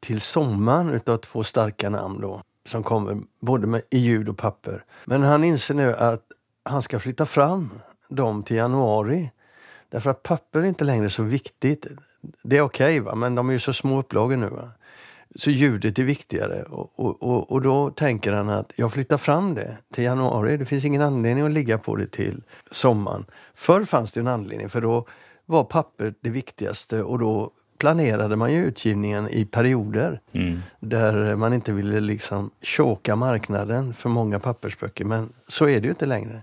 till 0.00 0.20
sommaren 0.20 0.90
utav 0.90 1.16
två 1.16 1.44
starka 1.44 1.90
namn 1.90 2.20
då 2.20 2.42
som 2.68 2.82
kommer 2.82 3.18
både 3.40 3.66
med, 3.66 3.82
i 3.90 3.98
ljud 3.98 4.28
och 4.28 4.38
papper. 4.38 4.84
Men 5.04 5.22
han 5.22 5.44
inser 5.44 5.74
nu 5.74 5.94
att 5.94 6.22
han 6.64 6.82
ska 6.82 6.98
flytta 6.98 7.26
fram 7.26 7.70
dem 8.14 8.42
till 8.42 8.56
januari. 8.56 9.30
Därför 9.88 10.10
att 10.10 10.22
papper 10.22 10.60
är 10.60 10.64
inte 10.64 10.84
längre 10.84 11.10
så 11.10 11.22
viktigt. 11.22 11.86
Det 12.42 12.56
är 12.56 12.62
okej, 12.62 13.00
okay, 13.00 13.14
men 13.14 13.34
de 13.34 13.48
är 13.48 13.52
ju 13.52 13.58
så 13.58 13.72
små 13.72 13.98
upplagor 13.98 14.36
nu. 14.36 14.46
Va? 14.46 14.68
Så 15.36 15.50
ljudet 15.50 15.98
är 15.98 16.02
viktigare. 16.02 16.62
Och, 16.62 17.00
och, 17.22 17.50
och, 17.50 17.62
då 17.62 17.90
tänker 17.90 18.32
han 18.32 18.48
att 18.48 18.72
jag 18.76 18.92
flyttar 18.92 19.16
fram 19.16 19.54
det 19.54 19.76
till 19.94 20.04
januari. 20.04 20.56
Det 20.56 20.64
finns 20.64 20.84
ingen 20.84 21.02
anledning 21.02 21.44
att 21.44 21.50
ligga 21.50 21.78
på 21.78 21.96
det 21.96 22.06
till 22.06 22.42
sommaren. 22.70 23.24
Förr 23.54 23.84
fanns 23.84 24.12
det 24.12 24.20
en 24.20 24.28
anledning, 24.28 24.68
för 24.68 24.80
då 24.80 25.06
var 25.46 25.64
papper 25.64 26.14
det 26.20 26.30
viktigaste 26.30 27.02
och 27.02 27.18
då 27.18 27.50
planerade 27.78 28.36
man 28.36 28.52
ju 28.52 28.64
utgivningen 28.64 29.28
i 29.28 29.44
perioder 29.44 30.20
mm. 30.32 30.60
där 30.80 31.36
man 31.36 31.52
inte 31.52 31.72
ville 31.72 32.00
liksom 32.00 32.50
choka 32.62 33.16
marknaden 33.16 33.94
för 33.94 34.08
många 34.08 34.38
pappersböcker. 34.38 35.04
Men 35.04 35.32
så 35.48 35.68
är 35.68 35.80
det 35.80 35.84
ju 35.84 35.90
inte 35.90 36.06
längre. 36.06 36.42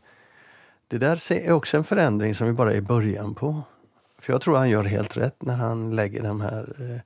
Det 0.89 0.97
där 0.97 1.31
är 1.31 1.51
också 1.51 1.77
en 1.77 1.83
förändring 1.83 2.35
som 2.35 2.47
vi 2.47 2.53
bara 2.53 2.73
är 2.73 2.77
i 2.77 2.81
början 2.81 3.35
på. 3.35 3.61
För 4.19 4.33
jag 4.33 4.41
tror 4.41 4.57
han 4.57 4.69
gör 4.69 4.83
helt 4.83 5.17
rätt 5.17 5.41
när 5.41 5.55
han 5.55 5.95
lägger 5.95 6.23
de 6.23 6.41
här 6.41 6.75
eh, 6.79 7.01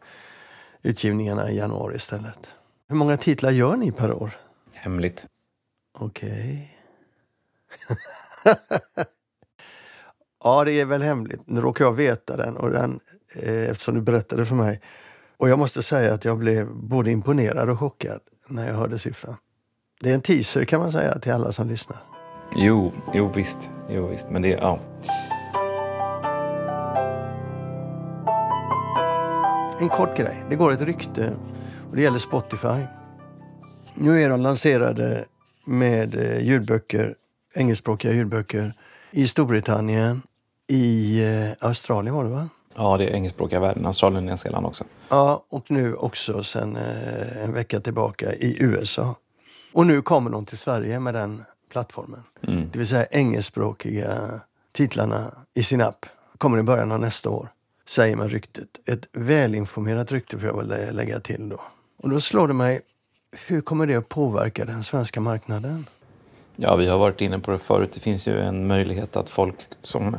utgivningarna 0.81 1.51
i 1.51 1.57
januari 1.57 1.95
istället. 1.95 2.51
Hur 2.87 2.95
många 2.95 3.17
titlar 3.17 3.51
gör 3.51 3.75
ni 3.75 3.91
per 3.91 4.13
år? 4.13 4.31
Hemligt. 4.73 5.27
Okej. 5.99 6.71
Okay. 8.45 8.55
ja, 10.43 10.63
det 10.63 10.71
är 10.71 10.85
väl 10.85 11.01
hemligt. 11.01 11.41
Nu 11.45 11.61
råkar 11.61 11.85
jag 11.85 11.93
veta 11.93 12.37
den, 12.37 12.57
och 12.57 12.69
den 12.71 12.99
eh, 13.43 13.69
eftersom 13.69 13.95
du 13.95 14.01
berättade 14.01 14.45
för 14.45 14.55
mig. 14.55 14.81
Och 15.37 15.49
jag 15.49 15.59
måste 15.59 15.83
säga 15.83 16.13
att 16.13 16.25
jag 16.25 16.37
blev 16.37 16.75
både 16.75 17.11
imponerad 17.11 17.69
och 17.69 17.79
chockad 17.79 18.19
när 18.47 18.67
jag 18.67 18.75
hörde 18.75 18.99
siffran. 18.99 19.35
Det 19.99 20.09
är 20.09 20.13
en 20.13 20.21
teaser 20.21 20.65
kan 20.65 20.79
man 20.79 20.91
säga 20.91 21.19
till 21.19 21.31
alla 21.31 21.51
som 21.51 21.67
lyssnar. 21.67 22.12
Jo, 22.55 22.91
jo 23.13 23.31
visst. 23.35 23.71
Jo, 23.89 24.07
visst. 24.07 24.29
Men 24.29 24.41
det, 24.41 24.49
ja. 24.49 24.79
en 29.83 29.89
kort 29.89 30.17
grej. 30.17 30.43
Det 30.49 30.55
går 30.55 30.73
ett 30.73 30.81
rykte 30.81 31.35
och 31.89 31.95
det 31.95 32.01
gäller 32.01 32.17
Spotify. 32.17 32.83
Nu 33.93 34.21
är 34.21 34.29
de 34.29 34.41
lanserade 34.41 35.25
med 35.65 36.15
eh, 36.15 36.45
ljudböcker, 36.45 37.15
engelskspråkiga 37.53 38.13
ljudböcker 38.13 38.73
i 39.11 39.27
Storbritannien, 39.27 40.21
i 40.67 41.19
eh, 41.23 41.67
Australien 41.67 42.15
var 42.15 42.23
det 42.23 42.29
va? 42.29 42.49
Ja, 42.75 42.97
det 42.97 43.09
är 43.09 43.13
engelskspråkiga 43.13 43.59
världen. 43.59 43.85
Australien 43.85 44.17
och 44.17 44.23
Nya 44.23 44.37
Zeeland 44.37 44.65
också. 44.65 44.83
Ja, 45.09 45.45
och 45.49 45.71
nu 45.71 45.95
också 45.95 46.43
sen 46.43 46.75
eh, 46.75 47.43
en 47.43 47.53
vecka 47.53 47.79
tillbaka 47.79 48.33
i 48.33 48.57
USA. 48.59 49.15
Och 49.73 49.85
nu 49.85 50.01
kommer 50.01 50.29
de 50.29 50.45
till 50.45 50.57
Sverige 50.57 50.99
med 50.99 51.13
den 51.13 51.43
plattformen. 51.73 52.23
Mm. 52.47 52.69
Det 52.71 52.79
vill 52.79 52.87
säga 52.87 53.05
engelskspråkiga 53.05 54.41
titlarna 54.71 55.33
i 55.53 55.63
sin 55.63 55.81
app. 55.81 56.05
Kommer 56.37 56.59
i 56.59 56.63
början 56.63 56.91
av 56.91 56.99
nästa 56.99 57.29
år, 57.29 57.47
säger 57.89 58.15
man 58.15 58.29
ryktet. 58.29 58.67
Ett 58.85 59.09
välinformerat 59.11 60.11
rykte 60.11 60.39
får 60.39 60.47
jag 60.49 60.57
väl 60.57 60.67
lä- 60.67 60.91
lägga 60.91 61.19
till 61.19 61.49
då. 61.49 61.61
Och 61.97 62.09
då 62.09 62.21
slår 62.21 62.47
det 62.47 62.53
mig, 62.53 62.81
hur 63.47 63.61
kommer 63.61 63.87
det 63.87 63.95
att 63.95 64.09
påverka 64.09 64.65
den 64.65 64.83
svenska 64.83 65.21
marknaden? 65.21 65.85
Ja, 66.55 66.75
vi 66.75 66.87
har 66.87 66.97
varit 66.97 67.21
inne 67.21 67.39
på 67.39 67.51
det 67.51 67.57
förut. 67.57 67.89
Det 67.93 67.99
finns 67.99 68.27
ju 68.27 68.39
en 68.39 68.67
möjlighet 68.67 69.15
att 69.15 69.29
folk 69.29 69.55
som... 69.81 70.17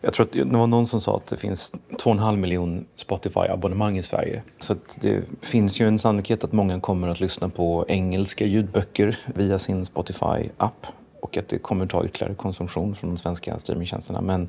Jag 0.00 0.12
tror 0.12 0.26
att 0.26 0.32
det 0.32 0.44
var 0.44 0.66
någon 0.66 0.86
som 0.86 1.00
sa 1.00 1.16
att 1.16 1.26
det 1.26 1.36
finns 1.36 1.72
2,5 1.90 2.36
miljon 2.36 2.86
Spotify-abonnemang 2.96 3.98
i 3.98 4.02
Sverige. 4.02 4.42
Så 4.58 4.72
att 4.72 4.98
det 5.00 5.22
finns 5.40 5.80
ju 5.80 5.88
en 5.88 5.98
sannolikhet 5.98 6.44
att 6.44 6.52
många 6.52 6.80
kommer 6.80 7.08
att 7.08 7.20
lyssna 7.20 7.48
på 7.48 7.84
engelska 7.88 8.46
ljudböcker 8.46 9.18
via 9.34 9.58
sin 9.58 9.84
Spotify-app. 9.84 10.86
Och 11.20 11.36
att 11.36 11.48
det 11.48 11.58
kommer 11.58 11.86
ta 11.86 12.04
ytterligare 12.04 12.34
konsumtion 12.34 12.94
från 12.94 13.10
de 13.10 13.16
svenska 13.16 13.58
streamingtjänsterna. 13.58 14.20
Men 14.20 14.48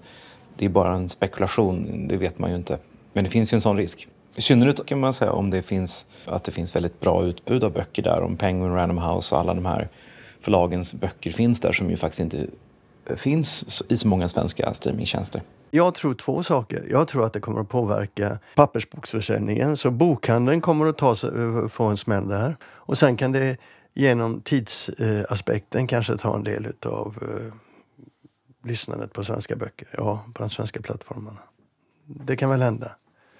det 0.57 0.65
är 0.65 0.69
bara 0.69 0.95
en 0.95 1.09
spekulation, 1.09 2.07
det 2.07 2.17
vet 2.17 2.39
man 2.39 2.49
ju 2.49 2.55
inte. 2.55 2.77
Men 3.13 3.23
det 3.23 3.29
finns 3.29 3.53
ju 3.53 3.55
en 3.55 3.61
sån 3.61 3.77
risk. 3.77 4.07
I 4.35 4.41
synnerhet 4.41 4.85
kan 4.85 4.99
man 4.99 5.13
säga 5.13 5.31
om 5.31 5.49
det 5.49 5.61
finns, 5.61 6.05
att 6.25 6.43
det 6.43 6.51
finns 6.51 6.75
väldigt 6.75 6.99
bra 6.99 7.23
utbud 7.23 7.63
av 7.63 7.73
böcker 7.73 8.03
där. 8.03 8.21
Om 8.21 8.37
Penguin 8.37 8.73
Random 8.73 8.97
House 8.97 9.35
och 9.35 9.41
alla 9.41 9.53
de 9.53 9.65
här 9.65 9.89
förlagens 10.39 10.93
böcker 10.93 11.31
finns 11.31 11.59
där 11.59 11.71
som 11.71 11.89
ju 11.89 11.97
faktiskt 11.97 12.19
inte 12.19 12.47
finns 13.15 13.81
i 13.87 13.97
så 13.97 14.07
många 14.07 14.27
svenska 14.27 14.73
streamingtjänster. 14.73 15.41
Jag 15.71 15.95
tror 15.95 16.13
två 16.13 16.43
saker. 16.43 16.87
Jag 16.89 17.07
tror 17.07 17.25
att 17.25 17.33
det 17.33 17.39
kommer 17.39 17.61
att 17.61 17.69
påverka 17.69 18.39
pappersboksförsäljningen. 18.55 19.77
Så 19.77 19.91
bokhandeln 19.91 20.61
kommer 20.61 20.85
att 20.85 20.97
ta 20.97 21.15
sig, 21.15 21.31
få 21.69 21.83
en 21.83 21.97
smäll 21.97 22.27
där. 22.27 22.55
Och 22.63 22.97
sen 22.97 23.17
kan 23.17 23.31
det 23.31 23.57
genom 23.93 24.41
tidsaspekten 24.41 25.87
kanske 25.87 26.17
ta 26.17 26.35
en 26.35 26.43
del 26.43 26.67
av 26.85 27.17
eh, 27.21 27.53
lyssnandet 28.69 29.13
på 29.13 29.23
svenska 29.23 29.55
böcker. 29.55 29.87
Ja, 29.97 30.23
på 30.33 30.43
de 30.43 30.49
svenska 30.49 30.81
plattformarna. 30.81 31.39
Det 32.05 32.35
kan 32.35 32.49
väl 32.49 32.61
hända. 32.61 32.91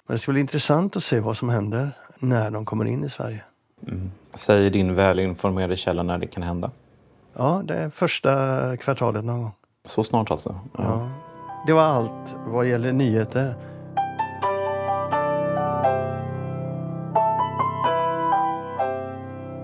Men 0.06 0.14
det 0.14 0.18
skulle 0.18 0.32
bli 0.32 0.40
intressant 0.40 0.96
att 0.96 1.04
se 1.04 1.20
vad 1.20 1.36
som 1.36 1.48
händer 1.48 1.90
när 2.18 2.50
de 2.50 2.64
kommer 2.64 2.84
in 2.84 3.04
i 3.04 3.08
Sverige. 3.08 3.44
Säger 4.34 4.70
din 4.70 4.94
välinformerade 4.94 5.76
källa 5.76 6.02
när 6.02 6.18
det 6.18 6.26
kan 6.26 6.42
hända. 6.42 6.70
Ja, 7.36 7.62
det 7.64 7.74
är 7.74 7.90
första 7.90 8.76
kvartalet 8.76 9.24
någon 9.24 9.42
gång. 9.42 9.52
Så 9.84 10.04
snart 10.04 10.30
alltså? 10.30 10.60
Ja. 10.78 11.10
Det 11.66 11.72
var 11.72 11.82
allt 11.82 12.36
vad 12.46 12.66
gäller 12.66 12.92
nyheter. 12.92 13.54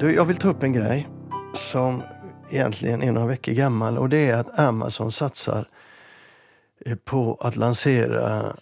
Du, 0.00 0.14
jag 0.14 0.24
vill 0.24 0.36
ta 0.36 0.48
upp 0.48 0.62
en 0.62 0.72
grej 0.72 1.08
som 1.54 2.02
egentligen 2.50 3.02
är 3.02 3.12
några 3.12 3.26
veckor 3.26 3.52
gammal 3.52 3.98
och 3.98 4.08
det 4.08 4.30
är 4.30 4.36
att 4.36 4.58
Amazon 4.58 5.12
satsar 5.12 5.68
eh, 6.86 6.96
på 6.96 7.38
att 7.40 7.56
lansera 7.56 8.56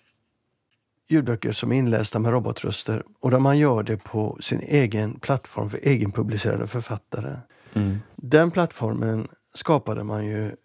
ljudböcker 1.09 1.53
som 1.53 1.73
är 1.73 1.77
inlästa 1.77 2.19
med 2.19 2.33
robotröster 2.33 3.03
och 3.21 3.31
där 3.31 3.39
man 3.39 3.59
gör 3.59 3.83
det 3.83 3.97
på 3.97 4.39
sin 4.41 4.61
egen 4.61 5.21
plattform 5.21 5.71
för 5.71 5.79
egenpublicerade 5.83 6.67
författare. 6.67 7.37
Mm. 7.73 7.99
Den 8.17 8.51
plattformen 8.51 9.29
skapade 9.55 10.05
man 10.05 10.27
ju 10.27 10.57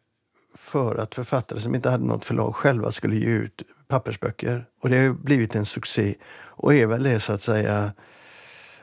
för 0.60 0.96
att 0.96 1.16
författare 1.16 1.60
som 1.60 1.76
inte 1.76 1.90
hade 1.90 2.06
något 2.06 2.26
förlag 2.26 2.56
själva 2.56 2.92
skulle 2.92 3.16
ge 3.16 3.26
ut 3.26 3.62
pappersböcker. 3.88 4.66
Och 4.82 4.90
det 4.90 4.96
har 4.96 5.04
ju 5.04 5.14
blivit 5.14 5.56
en 5.56 5.66
succé 5.66 6.16
och 6.36 6.74
är 6.74 6.86
väl 6.86 7.04
det 7.04 7.20
så 7.20 7.34
att 7.34 7.42
säga 7.42 7.92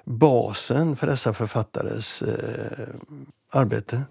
basen 0.04 0.96
för 0.96 1.06
dessa 1.06 1.32
författares 1.32 2.22
eh, 2.22 2.88
arbete. 3.52 4.02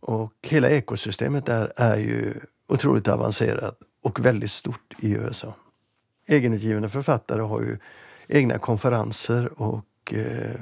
Och 0.00 0.32
hela 0.42 0.68
ekosystemet 0.68 1.46
där 1.46 1.72
är 1.76 1.96
ju 1.96 2.34
otroligt 2.68 3.08
avancerat 3.08 3.78
och 4.02 4.24
väldigt 4.24 4.50
stort 4.50 4.94
i 4.98 5.10
USA. 5.10 5.54
Egenutgivna 6.28 6.88
författare 6.88 7.42
har 7.42 7.60
ju 7.60 7.78
egna 8.28 8.58
konferenser 8.58 9.62
och 9.62 10.14
eh, 10.14 10.60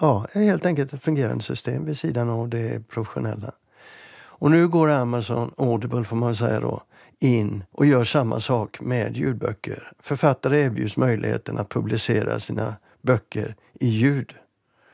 ja, 0.00 0.26
helt 0.34 0.66
enkelt 0.66 0.92
ett 0.92 1.04
fungerande 1.04 1.44
system 1.44 1.84
vid 1.84 1.98
sidan 1.98 2.30
av 2.30 2.48
det 2.48 2.88
professionella. 2.88 3.52
Och 4.40 4.50
nu 4.50 4.68
går 4.68 4.90
Amazon, 4.90 5.54
Audible 5.56 6.04
får 6.04 6.16
man 6.16 6.28
väl 6.28 6.36
säga 6.36 6.60
då, 6.60 6.82
in 7.18 7.64
och 7.72 7.86
gör 7.86 8.04
samma 8.04 8.40
sak 8.40 8.80
med 8.80 9.16
ljudböcker. 9.16 9.92
Författare 9.98 10.60
erbjuds 10.60 10.96
möjligheten 10.96 11.58
att 11.58 11.68
publicera 11.68 12.40
sina 12.40 12.76
böcker 13.02 13.56
i 13.80 13.88
ljud. 13.88 14.34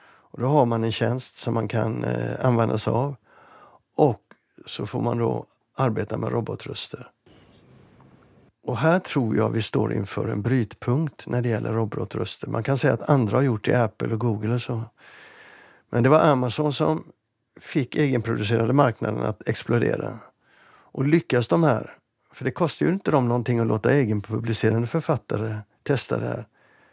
Och 0.04 0.40
då 0.40 0.46
har 0.46 0.66
man 0.66 0.84
en 0.84 0.92
tjänst 0.92 1.36
som 1.36 1.54
man 1.54 1.68
kan 1.68 2.04
eh, 2.04 2.46
använda 2.46 2.78
sig 2.78 2.92
av 2.92 3.16
och 3.96 4.22
så 4.66 4.86
får 4.86 5.00
man 5.00 5.18
då 5.18 5.46
arbeta 5.76 6.16
med 6.18 6.32
robotröster. 6.32 7.10
Och 8.66 8.76
här 8.76 8.98
tror 8.98 9.36
jag 9.36 9.50
vi 9.50 9.62
står 9.62 9.92
inför 9.92 10.28
en 10.28 10.42
brytpunkt 10.42 11.26
när 11.26 11.42
det 11.42 11.48
gäller 11.48 11.72
robotröster. 11.72 12.48
Man 12.48 12.62
kan 12.62 12.78
säga 12.78 12.94
att 12.94 13.10
andra 13.10 13.36
har 13.36 13.42
gjort 13.42 13.64
det 13.64 13.70
i 13.70 13.74
Apple 13.74 14.12
och 14.12 14.20
Google 14.20 14.54
och 14.54 14.62
så. 14.62 14.82
Men 15.90 16.02
det 16.02 16.08
var 16.08 16.20
Amazon 16.20 16.72
som 16.72 17.04
fick 17.60 17.96
egenproducerade 17.96 18.72
marknaden 18.72 19.22
att 19.22 19.48
explodera. 19.48 20.18
Och 20.68 21.06
lyckas 21.06 21.48
de 21.48 21.64
här, 21.64 21.92
för 22.32 22.44
det 22.44 22.50
kostar 22.50 22.86
ju 22.86 22.92
inte 22.92 23.10
dem 23.10 23.28
någonting 23.28 23.58
att 23.58 23.66
låta 23.66 23.92
egenpublicerande 23.92 24.86
författare 24.86 25.56
testa 25.82 26.18
det 26.18 26.26
här. 26.26 26.46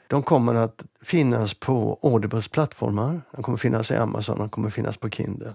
De 0.08 0.24
kommer 0.24 0.56
att 0.56 0.84
finnas 1.02 1.54
på 1.54 2.00
Audibles 2.04 2.48
plattformar, 2.48 3.22
de 3.32 3.44
kommer 3.44 3.58
finnas 3.58 3.92
i 3.92 3.96
Amazon, 3.96 4.38
de 4.38 4.50
kommer 4.50 4.70
finnas 4.70 4.98
på 4.98 5.10
Kindle. 5.10 5.54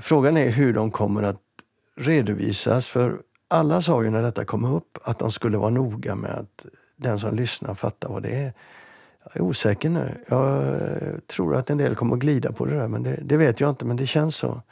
Frågan 0.00 0.36
är 0.36 0.50
hur 0.50 0.72
de 0.72 0.90
kommer 0.90 1.22
att 1.22 1.40
redovisas, 1.96 2.86
för 2.86 3.20
alla 3.48 3.82
sa 3.82 4.02
ju 4.02 4.10
när 4.10 4.22
detta 4.22 4.44
kom 4.44 4.64
upp 4.64 4.98
att 5.02 5.18
de 5.18 5.32
skulle 5.32 5.58
vara 5.58 5.70
noga 5.70 6.14
med 6.14 6.30
att 6.30 6.66
den 6.96 7.18
som 7.18 7.34
lyssnar 7.34 7.74
fattar 7.74 8.08
vad 8.08 8.22
det 8.22 8.44
är. 8.44 8.52
Jag 9.24 9.36
är 9.36 9.40
osäker 9.40 9.88
nu. 9.88 10.24
Jag 10.28 11.26
tror 11.26 11.56
att 11.56 11.70
en 11.70 11.78
del 11.78 11.94
kommer 11.94 12.16
att 12.16 12.20
glida 12.20 12.52
på 12.52 12.64
det 12.64 12.74
där, 12.74 12.88
men 12.88 13.02
det, 13.02 13.18
det 13.22 13.36
vet 13.36 13.60
jag 13.60 13.70
inte, 13.70 13.84
men 13.84 13.96
det 13.96 14.06
känns 14.06 14.36
så. 14.36 14.62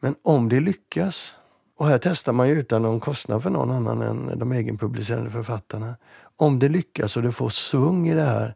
Men 0.00 0.14
om 0.22 0.48
det 0.48 0.60
lyckas, 0.60 1.36
och 1.76 1.86
här 1.86 1.98
testar 1.98 2.32
man 2.32 2.48
ju 2.48 2.54
utan 2.54 2.82
någon 2.82 3.00
kostnad 3.00 3.42
för 3.42 3.50
någon 3.50 3.70
annan 3.70 4.02
än 4.02 4.38
de 4.38 4.52
egenpublicerande 4.52 5.30
författarna. 5.30 5.96
Om 6.36 6.58
det 6.58 6.68
lyckas 6.68 7.16
och 7.16 7.22
det 7.22 7.32
får 7.32 7.48
svung 7.48 8.08
i 8.08 8.14
det 8.14 8.22
här 8.22 8.54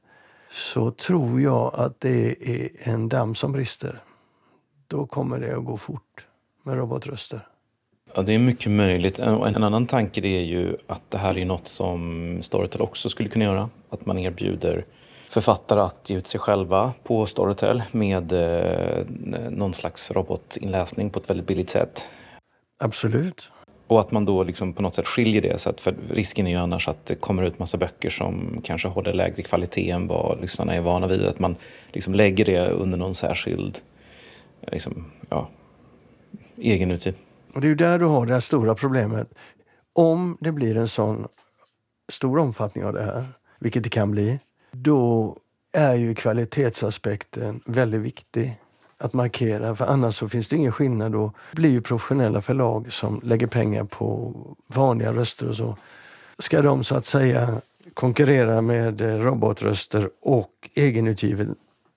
så 0.50 0.90
tror 0.90 1.40
jag 1.40 1.74
att 1.74 2.00
det 2.00 2.48
är 2.48 2.68
en 2.92 3.08
damm 3.08 3.34
som 3.34 3.52
brister. 3.52 4.02
Då 4.86 5.06
kommer 5.06 5.38
det 5.38 5.56
att 5.56 5.64
gå 5.64 5.76
fort 5.76 6.26
med 6.64 6.76
robotröster. 6.76 7.46
Ja, 8.14 8.22
det 8.22 8.34
är 8.34 8.38
mycket 8.38 8.72
möjligt. 8.72 9.18
En, 9.18 9.64
annan 9.64 9.86
tanke 9.86 10.20
är 10.20 10.42
ju 10.42 10.76
att 10.86 11.02
det 11.08 11.18
här 11.18 11.38
är 11.38 11.44
något 11.44 11.66
som 11.66 12.38
Storytel 12.42 12.80
också 12.80 13.08
skulle 13.08 13.28
kunna 13.28 13.44
göra. 13.44 13.70
Att 13.90 14.06
man 14.06 14.18
erbjuder 14.18 14.84
författare 15.30 15.80
att 15.80 16.10
ge 16.10 16.16
ut 16.16 16.26
sig 16.26 16.40
själva 16.40 16.92
på 17.02 17.26
Storytel 17.26 17.82
med 17.92 18.32
eh, 18.32 19.04
någon 19.50 19.74
slags 19.74 20.10
robotinläsning 20.10 21.10
på 21.10 21.18
ett 21.18 21.30
väldigt 21.30 21.46
billigt 21.46 21.70
sätt. 21.70 22.08
Absolut. 22.82 23.50
Och 23.86 24.00
att 24.00 24.10
man 24.10 24.24
då 24.24 24.42
liksom 24.42 24.72
på 24.72 24.82
något 24.82 24.94
sätt 24.94 25.06
skiljer 25.06 25.42
det. 25.42 25.60
Så 25.60 25.70
att 25.70 25.80
för 25.80 25.94
risken 26.10 26.46
är 26.46 26.50
ju 26.50 26.56
annars 26.56 26.88
att 26.88 27.06
det 27.06 27.14
kommer 27.14 27.42
ut 27.42 27.58
massa 27.58 27.78
böcker 27.78 28.10
som 28.10 28.60
kanske 28.64 28.88
håller 28.88 29.12
lägre 29.12 29.42
kvalitet 29.42 29.90
än 29.90 30.06
vad 30.06 30.40
lyssnarna 30.40 30.74
är 30.74 30.80
vana 30.80 31.06
vid. 31.06 31.24
Att 31.24 31.38
man 31.38 31.56
liksom 31.92 32.14
lägger 32.14 32.44
det 32.44 32.68
under 32.68 32.98
någon 32.98 33.14
särskild 33.14 33.78
liksom, 34.72 35.04
ja, 35.28 35.48
egenutgiv. 36.56 37.14
Och 37.54 37.60
det 37.60 37.66
är 37.66 37.68
ju 37.68 37.74
där 37.74 37.98
du 37.98 38.04
har 38.04 38.26
det 38.26 38.32
här 38.32 38.40
stora 38.40 38.74
problemet. 38.74 39.28
Om 39.92 40.36
det 40.40 40.52
blir 40.52 40.76
en 40.76 40.88
sån 40.88 41.28
stor 42.12 42.38
omfattning 42.38 42.84
av 42.84 42.92
det 42.92 43.02
här, 43.02 43.24
vilket 43.60 43.82
det 43.82 43.90
kan 43.90 44.10
bli, 44.10 44.38
då 44.70 45.36
är 45.72 45.94
ju 45.94 46.14
kvalitetsaspekten 46.14 47.60
väldigt 47.66 48.00
viktig 48.00 48.60
att 48.98 49.12
markera. 49.12 49.76
För 49.76 49.84
annars 49.84 50.14
så 50.14 50.28
finns 50.28 50.48
det 50.48 50.56
ingen 50.56 50.72
skillnad. 50.72 51.12
Då 51.12 51.32
blir 51.52 51.70
ju 51.70 51.80
professionella 51.80 52.42
förlag 52.42 52.92
som 52.92 53.20
lägger 53.24 53.46
pengar 53.46 53.84
på 53.84 54.34
vanliga 54.66 55.12
röster 55.12 55.48
och 55.48 55.56
så. 55.56 55.76
Ska 56.38 56.62
de 56.62 56.84
så 56.84 56.96
att 56.96 57.04
säga 57.04 57.60
konkurrera 57.94 58.60
med 58.60 59.00
eh, 59.00 59.18
robotröster 59.18 60.10
och 60.20 60.70
egenutgivet 60.74 61.48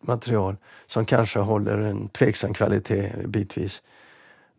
material 0.01 0.55
som 0.87 1.05
kanske 1.05 1.39
håller 1.39 1.77
en 1.77 2.09
tveksam 2.09 2.53
kvalitet 2.53 3.13
bitvis. 3.27 3.81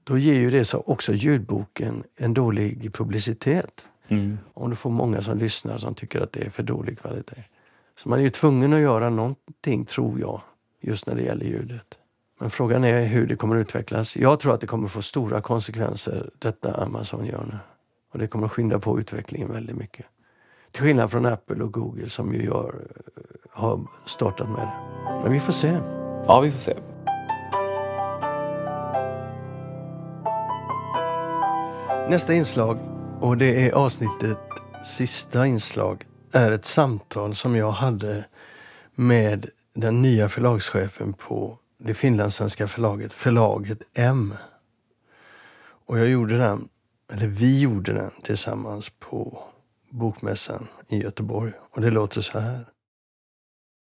Då 0.04 0.18
ger 0.18 0.34
ju 0.34 0.50
det 0.50 0.64
så 0.64 0.82
också 0.86 1.12
ljudboken 1.12 2.04
en 2.16 2.34
dålig 2.34 2.94
publicitet. 2.94 3.86
Mm. 4.08 4.38
Om 4.54 4.70
du 4.70 4.76
får 4.76 4.90
många 4.90 5.22
som 5.22 5.38
lyssnar 5.38 5.78
som 5.78 5.94
tycker 5.94 6.20
att 6.20 6.32
det 6.32 6.46
är 6.46 6.50
för 6.50 6.62
dålig 6.62 6.98
kvalitet. 6.98 7.42
Så 7.96 8.08
man 8.08 8.18
är 8.18 8.22
ju 8.22 8.30
tvungen 8.30 8.72
att 8.72 8.80
göra 8.80 9.10
någonting, 9.10 9.84
tror 9.84 10.20
jag, 10.20 10.40
just 10.80 11.06
när 11.06 11.14
det 11.14 11.22
gäller 11.22 11.46
ljudet. 11.46 11.98
Men 12.40 12.50
frågan 12.50 12.84
är 12.84 13.06
hur 13.06 13.26
det 13.26 13.36
kommer 13.36 13.56
utvecklas. 13.56 14.16
Jag 14.16 14.40
tror 14.40 14.54
att 14.54 14.60
det 14.60 14.66
kommer 14.66 14.88
få 14.88 15.02
stora 15.02 15.40
konsekvenser, 15.40 16.30
detta 16.38 16.82
Amazon 16.82 17.26
gör 17.26 17.44
nu. 17.52 17.58
Och 18.12 18.18
det 18.18 18.26
kommer 18.26 18.46
att 18.46 18.52
skynda 18.52 18.78
på 18.78 19.00
utvecklingen 19.00 19.52
väldigt 19.52 19.76
mycket. 19.76 20.06
Till 20.72 20.82
skillnad 20.82 21.10
från 21.10 21.26
Apple 21.26 21.64
och 21.64 21.72
Google 21.72 22.08
som 22.08 22.34
ju 22.34 22.44
gör, 22.44 22.74
har 23.50 23.86
startat 24.06 24.48
med 24.48 24.60
det. 24.60 24.72
Men 25.22 25.32
vi 25.32 25.40
får 25.40 25.52
se. 25.52 25.78
Ja, 26.26 26.40
vi 26.40 26.52
får 26.52 26.58
se. 26.58 26.74
Nästa 32.10 32.34
inslag, 32.34 32.78
och 33.20 33.36
det 33.36 33.68
är 33.68 33.72
avsnittet 33.72 34.38
sista 34.82 35.46
inslag, 35.46 36.04
är 36.34 36.50
ett 36.50 36.64
samtal 36.64 37.34
som 37.34 37.56
jag 37.56 37.70
hade 37.70 38.24
med 38.94 39.50
den 39.74 40.02
nya 40.02 40.28
förlagschefen 40.28 41.12
på 41.12 41.58
det 41.78 41.94
finlandssvenska 41.94 42.68
förlaget, 42.68 43.12
förlaget 43.14 43.78
M. 43.94 44.34
Och 45.86 45.98
jag 45.98 46.08
gjorde 46.08 46.38
den, 46.38 46.68
eller 47.12 47.26
vi 47.26 47.60
gjorde 47.60 47.92
den 47.92 48.10
tillsammans 48.22 48.90
på 48.98 49.42
Bokmässan 49.90 50.68
i 50.88 51.02
Göteborg. 51.02 51.52
Och 51.70 51.80
det 51.80 51.90
låter 51.90 52.20
så 52.20 52.38
här. 52.38 52.66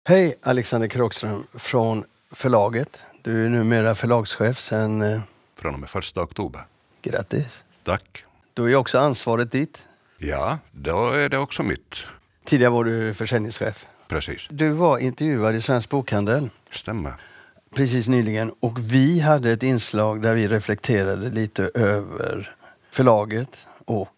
Hej 0.07 0.35
Alexander 0.41 0.87
Krokström 0.87 1.43
från 1.53 2.03
förlaget. 2.31 3.01
Du 3.21 3.45
är 3.45 3.49
numera 3.49 3.95
förlagschef 3.95 4.59
sedan... 4.59 5.01
Eh, 5.01 5.21
Från 5.59 5.73
och 5.73 5.79
med 5.79 5.89
första 5.89 6.21
oktober. 6.21 6.61
grattis! 7.01 7.47
Tack. 7.83 8.25
Då 8.53 8.69
är 8.69 8.75
också 8.75 8.99
ansvaret 8.99 9.51
ditt. 9.51 9.83
Ja, 10.17 10.57
då 10.71 11.09
är 11.09 11.29
det 11.29 11.37
också 11.37 11.63
mitt. 11.63 12.07
Tidigare 12.45 12.71
var 12.71 12.83
du 12.83 13.13
försäljningschef. 13.13 13.85
Precis. 14.07 14.47
Du 14.49 14.69
var 14.69 14.97
intervjuad 14.97 15.55
i 15.55 15.61
Svensk 15.61 15.89
Bokhandel 15.89 16.49
Stämmer. 16.71 17.13
precis 17.75 18.07
nyligen 18.07 18.51
och 18.59 18.79
vi 18.79 19.19
hade 19.19 19.51
ett 19.51 19.63
inslag 19.63 20.21
där 20.21 20.35
vi 20.35 20.47
reflekterade 20.47 21.29
lite 21.29 21.71
över 21.73 22.55
förlaget 22.91 23.67
och 23.85 24.09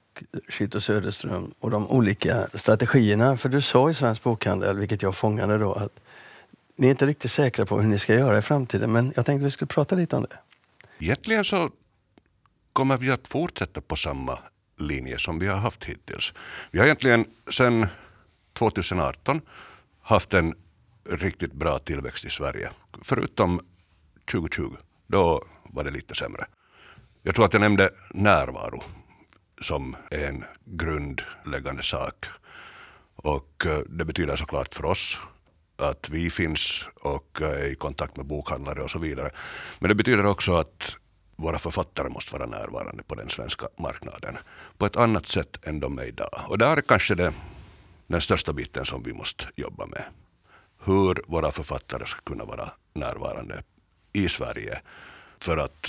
Schütter 0.50 0.80
Söderström 0.80 1.54
och 1.60 1.72
de 1.72 1.88
olika 1.88 2.48
strategierna. 2.54 3.38
För 3.38 3.50
du 3.50 3.62
sa 3.62 3.90
i 3.90 3.94
Svensk 3.94 4.24
Bokhandel, 4.24 4.78
vilket 4.78 5.02
jag 5.02 5.16
fångade 5.16 5.58
då, 5.58 5.74
att 5.74 6.00
ni 6.78 6.88
är 6.88 6.92
inte 6.92 7.06
riktigt 7.06 7.32
säkra 7.32 7.66
på 7.66 7.82
hur 7.82 7.88
ni 7.88 8.00
ska 8.00 8.14
göra 8.14 8.38
i 8.38 8.42
framtiden. 8.42 8.92
Men 8.92 9.14
jag 9.16 9.26
tänkte 9.26 9.46
vi 9.46 9.52
skulle 9.52 9.68
prata 9.68 9.96
lite 9.96 10.16
om 10.16 10.26
det. 10.30 10.38
Egentligen 11.00 11.46
så 11.46 11.70
kommer 12.74 12.98
vi 12.98 13.12
att 13.12 13.28
fortsätta 13.28 13.82
på 13.82 13.96
samma 13.96 14.40
linje 14.80 15.20
som 15.20 15.40
vi 15.40 15.48
har 15.48 15.58
haft 15.58 15.84
hittills. 15.84 16.34
Vi 16.72 16.80
har 16.80 16.86
egentligen 16.86 17.26
sedan 17.52 17.88
2018 18.58 19.42
haft 20.02 20.34
en 20.34 20.56
riktigt 21.10 21.54
bra 21.54 21.80
tillväxt 21.80 22.26
i 22.26 22.30
Sverige. 22.30 22.70
Förutom 23.02 23.60
2020, 24.32 24.64
då 25.08 25.44
var 25.64 25.84
det 25.84 25.92
lite 25.92 26.16
sämre. 26.16 26.46
Jag 27.24 27.36
tror 27.36 27.46
att 27.46 27.54
jag 27.54 27.60
nämnde 27.60 27.90
närvaro 28.14 28.84
som 29.62 29.96
en 30.12 30.44
grundläggande 30.66 31.84
sak. 31.84 32.26
Och 33.16 33.66
eh, 33.66 33.80
det 33.90 34.06
betyder 34.06 34.36
såklart 34.36 34.74
för 34.74 34.86
oss 34.86 35.18
att 35.78 36.10
vi 36.10 36.30
finns 36.30 36.88
och 36.96 37.42
eh, 37.42 37.48
är 37.48 37.72
i 37.72 37.76
kontakt 37.76 38.18
med 38.18 38.26
bokhandlare 38.26 38.82
och 38.82 38.92
så 38.92 39.00
vidare. 39.00 39.30
Men 39.80 39.90
det 39.90 39.96
betyder 39.96 40.26
också 40.26 40.54
att 40.54 40.96
våra 41.36 41.60
författare 41.60 42.10
måste 42.10 42.34
vara 42.34 42.46
närvarande 42.46 43.04
på 43.04 43.16
den 43.16 43.30
svenska 43.30 43.68
marknaden 43.80 44.38
på 44.78 44.86
ett 44.86 44.96
annat 44.96 45.28
sätt 45.28 45.68
än 45.68 45.80
de 45.80 46.00
är 46.00 46.04
idag. 46.04 46.42
Och 46.48 46.58
där 46.58 46.78
är 46.78 46.82
kanske 46.82 47.16
det, 47.16 47.34
den 48.08 48.22
största 48.22 48.54
biten 48.54 48.86
som 48.86 49.04
vi 49.04 49.14
måste 49.14 49.46
jobba 49.56 49.86
med. 49.86 50.04
Hur 50.86 51.22
våra 51.28 51.52
författare 51.52 52.06
ska 52.06 52.22
kunna 52.22 52.46
vara 52.46 52.70
närvarande 52.94 53.64
i 54.14 54.28
Sverige 54.30 54.82
för 55.40 55.58
att 55.58 55.88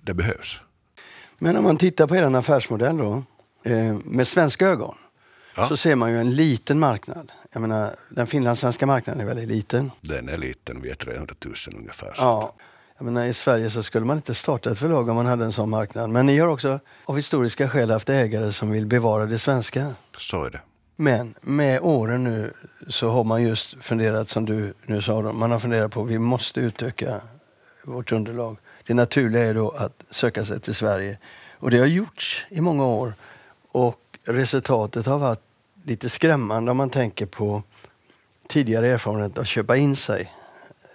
det 0.00 0.14
behövs. 0.14 0.60
Men 1.38 1.56
om 1.56 1.64
man 1.64 1.76
tittar 1.76 2.06
på 2.06 2.16
er 2.16 2.22
affärsmodell 2.36 2.96
då, 2.96 3.22
eh, 3.64 3.96
med 4.04 4.28
svenska 4.28 4.66
ögon, 4.66 4.94
Ja. 5.56 5.68
så 5.68 5.76
ser 5.76 5.94
man 5.94 6.10
ju 6.12 6.20
en 6.20 6.30
liten 6.30 6.78
marknad. 6.78 7.32
Jag 7.52 7.60
menar, 7.60 7.96
den 8.08 8.26
finlandssvenska 8.26 8.86
marknaden 8.86 9.20
är 9.20 9.26
väldigt 9.26 9.48
liten. 9.48 9.90
Den 10.00 10.28
är 10.28 10.36
liten, 10.38 10.82
vi 10.82 10.90
är 10.90 10.94
300 10.94 11.34
000 11.44 11.54
ungefär. 11.76 12.12
Ja. 12.16 12.54
Jag 12.98 13.04
menar, 13.04 13.24
I 13.26 13.34
Sverige 13.34 13.70
så 13.70 13.82
skulle 13.82 14.06
man 14.06 14.16
inte 14.16 14.34
starta 14.34 14.70
ett 14.70 14.78
förlag 14.78 15.08
om 15.08 15.16
man 15.16 15.26
hade 15.26 15.44
en 15.44 15.52
sån 15.52 15.70
marknad. 15.70 16.10
Men 16.10 16.26
ni 16.26 16.38
har 16.38 16.48
också 16.48 16.80
av 17.04 17.16
historiska 17.16 17.68
skäl 17.68 17.90
haft 17.90 18.08
ägare 18.08 18.52
som 18.52 18.70
vill 18.70 18.86
bevara 18.86 19.26
det 19.26 19.38
svenska. 19.38 19.94
Så 20.16 20.44
är 20.44 20.50
det. 20.50 20.60
Men 21.02 21.34
med 21.40 21.80
åren 21.80 22.24
nu 22.24 22.52
så 22.88 23.08
har 23.08 23.24
man 23.24 23.42
just 23.42 23.84
funderat, 23.84 24.28
som 24.28 24.44
du 24.44 24.74
nu 24.86 25.02
sa, 25.02 25.32
man 25.32 25.50
har 25.50 25.58
funderat 25.58 25.92
på 25.92 26.02
att 26.02 26.08
vi 26.08 26.18
måste 26.18 26.60
utöka 26.60 27.20
vårt 27.84 28.12
underlag. 28.12 28.56
Det 28.86 28.94
naturliga 28.94 29.42
är 29.42 29.54
då 29.54 29.70
att 29.70 30.04
söka 30.10 30.44
sig 30.44 30.60
till 30.60 30.74
Sverige. 30.74 31.18
Och 31.58 31.70
det 31.70 31.78
har 31.78 31.86
gjorts 31.86 32.46
i 32.48 32.60
många 32.60 32.86
år. 32.86 33.14
Och 33.72 34.18
resultatet 34.24 35.06
har 35.06 35.18
varit 35.18 35.42
lite 35.84 36.08
skrämmande 36.08 36.70
om 36.70 36.76
man 36.76 36.90
tänker 36.90 37.26
på 37.26 37.62
tidigare 38.48 38.88
erfarenhet 38.88 39.38
att 39.38 39.46
köpa 39.46 39.76
in 39.76 39.96
sig. 39.96 40.32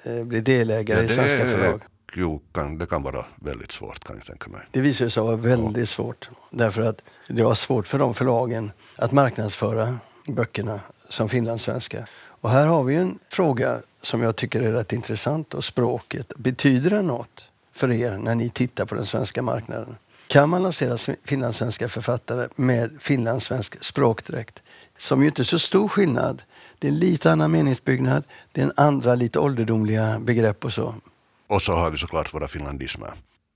Eh, 0.04 0.24
bli 0.24 0.42
delägare 0.42 1.06
i 1.06 1.08
svenska 1.08 1.46
förlag. 1.46 1.82
Jo, 2.16 2.42
kan, 2.52 2.78
det 2.78 2.86
kan 2.86 3.04
vara 3.04 3.26
väldigt 3.36 3.72
svårt 3.72 4.04
kan 4.04 4.16
jag 4.16 4.26
tänka 4.26 4.50
mig. 4.50 4.62
Det 4.72 4.82
visade 4.82 5.12
sig 5.12 5.24
vara 5.24 5.36
väldigt 5.36 5.90
svårt. 5.90 6.30
Därför 6.52 6.82
att 6.82 7.02
det 7.28 7.44
var 7.44 7.56
svårt 7.56 7.88
för 7.88 8.00
de 8.00 8.14
förlagen 8.14 8.72
att 8.96 9.12
marknadsföra 9.12 10.00
böckerna 10.28 10.80
som 11.10 11.30
finlandssvenska. 11.30 12.08
Och 12.42 12.50
här 12.50 12.68
har 12.68 12.84
vi 12.84 12.96
en 12.96 13.20
fråga 13.30 13.82
som 14.02 14.22
jag 14.22 14.36
tycker 14.36 14.62
är 14.62 14.72
rätt 14.72 14.94
intressant. 14.94 15.54
Och 15.54 15.64
språket. 15.64 16.32
Betyder 16.38 16.90
det 16.90 17.02
något 17.02 17.50
för 17.74 17.92
er 17.92 18.18
när 18.18 18.36
ni 18.36 18.50
tittar 18.50 18.86
på 18.86 18.96
den 18.96 19.06
svenska 19.06 19.42
marknaden? 19.42 19.96
Kan 20.28 20.50
man 20.50 20.64
lansera 20.64 21.16
finlandssvenska 21.24 21.90
författare 21.90 22.48
med 22.56 22.98
finlandssvensk 23.00 23.84
språkdräkt? 23.84 24.62
Som 24.98 25.22
ju 25.22 25.28
inte 25.28 25.42
är 25.42 25.44
så 25.44 25.60
stor 25.60 25.88
skillnad. 25.88 26.42
Det 26.80 26.88
är 26.88 26.92
en 26.92 27.00
lite 27.00 27.32
annan 27.32 27.52
meningsbyggnad. 27.52 28.24
Det 28.52 28.62
är 28.62 28.66
en 28.66 28.74
andra 28.76 29.16
lite 29.16 29.40
ålderdomliga 29.40 30.20
begrepp 30.20 30.66
och 30.66 30.74
så. 30.74 30.96
Och 31.48 31.62
så 31.62 31.74
har 31.74 31.92
vi 31.92 31.98
såklart 31.98 32.34
våra 32.34 32.48
finlandismer. 32.48 33.14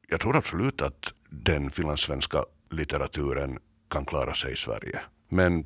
Jag 0.08 0.20
tror 0.20 0.36
absolut 0.36 0.82
att 0.82 1.14
den 1.30 1.72
finlandssvenska 1.72 2.44
litteraturen 2.70 3.60
kan 3.90 4.06
klara 4.06 4.34
sig 4.34 4.54
i 4.54 4.56
Sverige. 4.56 5.02
Men 5.30 5.66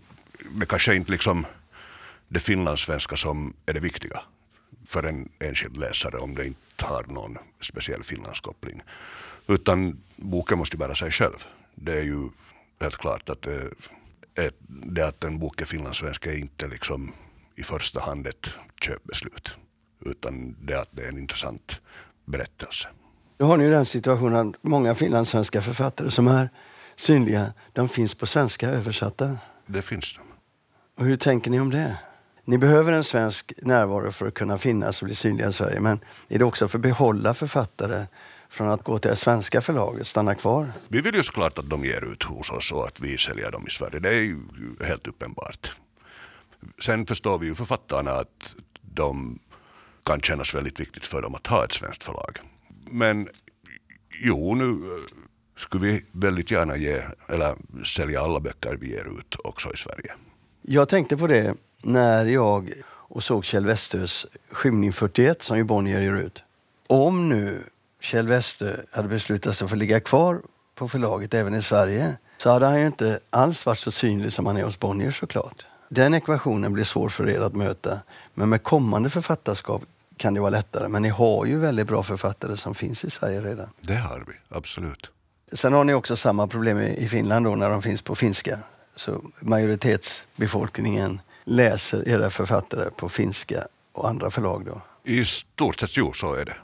det 0.60 0.66
kanske 0.66 0.96
inte 0.96 1.12
liksom 1.12 1.46
det 2.28 2.40
finlandssvenska 2.40 3.18
som 3.18 3.54
är 3.66 3.74
det 3.74 3.80
viktiga 3.80 4.22
för 4.88 5.04
en 5.04 5.30
enskild 5.40 5.78
läsare 5.78 6.18
om 6.18 6.36
det 6.36 6.46
inte 6.46 6.86
har 6.86 7.04
någon 7.04 7.38
speciell 7.62 8.04
finlandskoppling. 8.04 8.82
Utan 9.48 10.04
boken 10.16 10.58
måste 10.58 10.78
bära 10.78 10.96
sig 10.96 11.12
själv. 11.12 11.46
Det 11.76 11.92
är 11.92 12.04
ju 12.04 12.30
helt 12.82 12.98
klart 12.98 13.30
att 13.30 13.42
det, 13.42 13.72
ett, 14.44 14.56
det 14.68 15.08
att 15.08 15.24
en 15.24 15.40
bok 15.40 15.62
är 15.62 15.66
finlandssvensk 15.66 16.26
är 16.26 16.38
inte 16.38 16.68
liksom 16.68 17.14
i 17.56 17.64
första 17.64 18.00
hand 18.00 18.28
ett 18.28 18.50
köpbeslut. 18.82 19.58
Utan 20.06 20.56
det 20.62 20.82
att 20.82 20.90
det 20.92 21.04
är 21.04 21.10
en 21.10 21.18
intressant 21.18 21.82
berättelse. 22.26 22.88
Då 23.38 23.46
har 23.46 23.58
ni 23.58 23.70
den 23.70 23.86
situationen 23.86 24.50
att 24.50 24.64
många 24.64 24.96
finlandssvenska 24.96 25.62
författare 25.62 26.12
som 26.12 26.28
är 26.28 26.50
synliga, 26.96 27.54
de 27.74 27.90
finns 27.90 28.16
på 28.16 28.26
svenska 28.26 28.70
översatta. 28.70 29.38
Det 29.66 29.82
finns 29.82 30.14
de. 30.18 30.22
Och 30.98 31.06
hur 31.06 31.18
tänker 31.18 31.52
ni 31.52 31.60
om 31.60 31.70
det? 31.70 31.98
Ni 32.46 32.58
behöver 32.58 32.92
en 32.92 33.04
svensk 33.04 33.54
närvaro 33.58 34.12
för 34.12 34.28
att 34.28 34.34
kunna 34.34 34.58
finnas 34.58 35.02
och 35.02 35.06
bli 35.06 35.16
synliga 35.16 35.50
i 35.50 35.54
Sverige. 35.54 35.80
Men 35.80 36.00
är 36.28 36.40
det 36.40 36.46
också 36.46 36.68
för 36.68 36.78
att 36.78 36.82
behålla 36.82 37.34
författare 37.34 38.06
från 38.50 38.70
att 38.70 38.84
gå 38.84 39.00
till 39.00 39.10
det 39.10 39.16
svenska 39.16 39.62
förlaget, 39.62 40.08
stanna 40.08 40.36
kvar? 40.36 40.72
Vi 40.88 41.02
vill 41.02 41.16
ju 41.16 41.24
såklart 41.24 41.60
att 41.60 41.70
de 41.70 41.86
ger 41.86 42.12
ut 42.12 42.24
hos 42.24 42.52
oss 42.52 42.72
och 42.72 42.88
att 42.88 43.00
vi 43.00 43.18
säljer 43.18 43.52
dem 43.52 43.64
i 43.68 43.70
Sverige. 43.70 44.00
Det 44.00 44.10
är 44.10 44.22
ju 44.22 44.40
helt 44.82 45.08
uppenbart. 45.08 45.72
Sen 46.86 47.06
förstår 47.06 47.38
vi 47.38 47.48
ju 47.48 47.56
författarna 47.56 48.12
att 48.12 48.56
de 48.82 49.40
kan 50.06 50.22
kännas 50.22 50.56
väldigt 50.56 50.80
viktigt 50.80 51.06
för 51.06 51.22
dem 51.22 51.36
att 51.36 51.48
ha 51.48 51.66
ett 51.66 51.72
svenskt 51.72 52.04
förlag. 52.04 52.40
Men 52.90 53.28
jo, 54.24 54.56
nu 54.56 54.70
eh, 54.70 55.04
skulle 55.58 55.86
vi 55.86 56.06
väldigt 56.12 56.52
gärna 56.52 56.78
ge, 56.78 57.02
eller 57.28 57.56
sälja 57.86 58.22
alla 58.22 58.40
böcker 58.40 58.78
vi 58.82 58.92
ger 58.92 59.20
ut 59.20 59.36
också 59.44 59.74
i 59.74 59.78
Sverige. 59.78 60.14
Jag 60.62 60.90
tänkte 60.90 61.18
på 61.18 61.28
det 61.28 61.54
när 61.82 62.26
jag 62.26 62.74
och 62.88 63.24
såg 63.24 63.46
Kjell 63.46 63.66
Westös 63.66 64.26
Skymning 64.52 64.94
41 64.94 65.44
som 65.44 65.58
ju 65.58 65.64
Bonnier 65.64 66.02
ger 66.02 66.14
ut. 66.14 66.44
Om 66.88 67.30
nu 67.30 67.64
Kjell 68.00 68.28
Westö 68.28 68.78
hade 68.92 69.08
beslutat 69.08 69.58
sig 69.58 69.68
för 69.68 69.76
att 69.76 69.80
ligga 69.80 70.00
kvar 70.00 70.42
på 70.76 70.88
förlaget 70.88 71.34
även 71.34 71.56
i 71.56 71.62
Sverige 71.62 72.14
så 72.38 72.50
hade 72.50 72.66
han 72.66 72.80
ju 72.80 72.88
inte 72.88 73.20
alls 73.30 73.66
varit 73.66 73.80
så 73.80 73.92
synlig 73.92 74.34
som 74.34 74.46
han 74.46 74.58
är 74.58 74.64
hos 74.64 74.80
Bonnier 74.80 75.12
såklart. 75.12 75.68
Den 75.90 76.14
ekvationen 76.14 76.74
blir 76.74 76.84
svår 76.84 77.10
för 77.10 77.30
er 77.30 77.40
att 77.40 77.56
möta. 77.56 78.00
Men 78.34 78.50
med 78.50 78.64
kommande 78.64 79.10
författarskap 79.10 79.82
kan 80.18 80.34
det 80.34 80.40
vara 80.40 80.50
lättare. 80.50 80.88
Men 80.88 81.02
ni 81.02 81.10
har 81.10 81.46
ju 81.46 81.60
väldigt 81.60 81.88
bra 81.88 82.04
författare 82.04 82.58
som 82.58 82.76
finns 82.76 83.06
i 83.06 83.10
Sverige 83.10 83.42
redan. 83.42 83.70
Det 83.82 83.96
har 83.96 84.24
vi, 84.28 84.34
absolut. 84.50 85.12
Sen 85.54 85.74
har 85.74 85.84
ni 85.84 85.94
också 85.94 86.18
samma 86.18 86.48
problem 86.48 86.80
i 86.80 87.08
Finland 87.08 87.46
då 87.46 87.56
när 87.56 87.70
de 87.70 87.82
finns 87.82 88.02
på 88.02 88.16
finska. 88.16 88.60
Så 88.96 89.22
majoritetsbefolkningen 89.40 91.20
läser 91.44 92.10
era 92.10 92.30
författare 92.30 92.90
på 92.90 93.10
finska 93.10 93.68
och 93.92 94.10
andra 94.10 94.32
förlag 94.32 94.66
då? 94.66 94.82
I 95.04 95.26
stort 95.26 95.80
sett 95.80 95.98
jo, 95.98 96.14
så 96.14 96.34
är 96.34 96.46
det. 96.46 96.56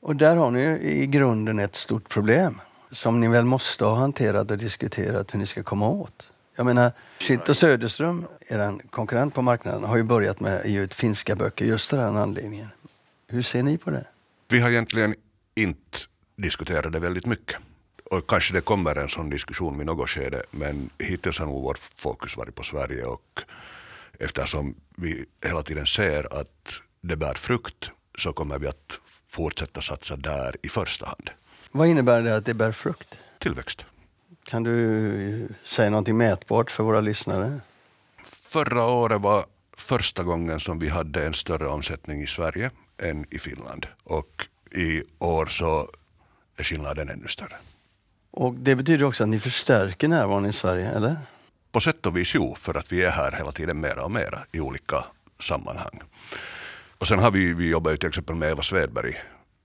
Och 0.00 0.16
där 0.16 0.36
har 0.36 0.50
ni 0.50 0.62
i 0.82 1.06
grunden 1.06 1.58
ett 1.58 1.74
stort 1.74 2.08
problem 2.08 2.60
som 2.92 3.20
ni 3.20 3.28
väl 3.28 3.44
måste 3.44 3.84
ha 3.84 3.94
hanterat 3.94 4.50
och 4.50 4.58
diskuterat 4.58 5.34
hur 5.34 5.38
ni 5.38 5.46
ska 5.46 5.62
komma 5.62 5.88
åt. 5.88 6.30
Jag 6.56 6.66
menar, 6.66 6.92
Schildt 7.18 7.48
och 7.48 7.56
Söderström, 7.56 8.26
er 8.48 8.74
konkurrent 8.90 9.34
på 9.34 9.42
marknaden, 9.42 9.84
har 9.84 9.96
ju 9.96 10.02
börjat 10.02 10.40
med 10.40 10.58
att 10.58 10.66
ge 10.66 10.80
ut 10.80 10.94
finska 10.94 11.34
böcker 11.34 11.64
just 11.64 11.92
av 11.92 11.98
den 11.98 12.16
anledningen. 12.16 12.68
Hur 13.30 13.42
ser 13.42 13.62
ni 13.62 13.78
på 13.78 13.90
det? 13.90 14.06
Vi 14.48 14.60
har 14.60 14.70
egentligen 14.70 15.14
inte 15.54 15.98
diskuterat 16.36 16.92
det 16.92 16.98
väldigt 16.98 17.26
mycket. 17.26 17.56
Och 18.10 18.30
kanske 18.30 18.54
det 18.54 18.60
kommer 18.60 18.96
en 18.96 19.08
sån 19.08 19.30
diskussion 19.30 19.78
vid 19.78 19.86
något 19.86 20.10
skede, 20.10 20.42
men 20.50 20.90
hittills 20.98 21.38
har 21.38 21.46
nog 21.46 21.62
vår 21.62 21.76
fokus 21.96 22.36
varit 22.36 22.54
på 22.54 22.62
Sverige 22.62 23.04
och 23.04 23.42
eftersom 24.18 24.74
vi 24.96 25.24
hela 25.44 25.62
tiden 25.62 25.86
ser 25.86 26.40
att 26.40 26.82
det 27.00 27.16
bär 27.16 27.34
frukt 27.34 27.90
så 28.18 28.32
kommer 28.32 28.58
vi 28.58 28.66
att 28.66 29.00
fortsätta 29.30 29.82
satsa 29.82 30.16
där 30.16 30.56
i 30.62 30.68
första 30.68 31.06
hand. 31.06 31.30
Vad 31.72 31.88
innebär 31.88 32.22
det 32.22 32.36
att 32.36 32.44
det 32.44 32.54
bär 32.54 32.72
frukt? 32.72 33.14
Tillväxt. 33.38 33.84
Kan 34.44 34.62
du 34.62 35.48
säga 35.64 35.90
någonting 35.90 36.16
mätbart 36.16 36.70
för 36.70 36.84
våra 36.84 37.00
lyssnare? 37.00 37.60
Förra 38.24 38.84
året 38.84 39.20
var 39.20 39.44
första 39.76 40.22
gången 40.22 40.60
som 40.60 40.78
vi 40.78 40.88
hade 40.88 41.26
en 41.26 41.34
större 41.34 41.66
omsättning 41.66 42.22
i 42.22 42.26
Sverige 42.26 42.70
än 42.98 43.24
i 43.30 43.38
Finland. 43.38 43.86
Och 44.04 44.46
i 44.74 45.02
år 45.18 45.46
så 45.46 45.88
är 46.56 46.64
skillnaden 46.64 47.08
ännu 47.08 47.28
större. 47.28 47.56
Och 48.30 48.54
det 48.54 48.74
betyder 48.74 49.04
också 49.04 49.24
att 49.24 49.28
ni 49.28 49.40
förstärker 49.40 50.08
närvaron 50.08 50.46
i 50.46 50.52
Sverige, 50.52 50.90
eller? 50.90 51.16
På 51.72 51.80
sätt 51.80 52.06
och 52.06 52.16
vis 52.16 52.34
jo, 52.34 52.54
för 52.54 52.74
att 52.74 52.92
vi 52.92 53.04
är 53.04 53.10
här 53.10 53.32
hela 53.32 53.52
tiden 53.52 53.80
mera 53.80 54.04
och 54.04 54.10
mera 54.10 54.38
i 54.52 54.60
olika 54.60 55.04
sammanhang. 55.38 56.00
Och 56.98 57.08
sen 57.08 57.18
har 57.18 57.30
vi, 57.30 57.54
vi 57.54 57.70
jobbar 57.70 57.90
ju 57.90 57.96
till 57.96 58.08
exempel 58.08 58.36
med 58.36 58.50
Eva 58.50 58.62
Svedberg 58.62 59.14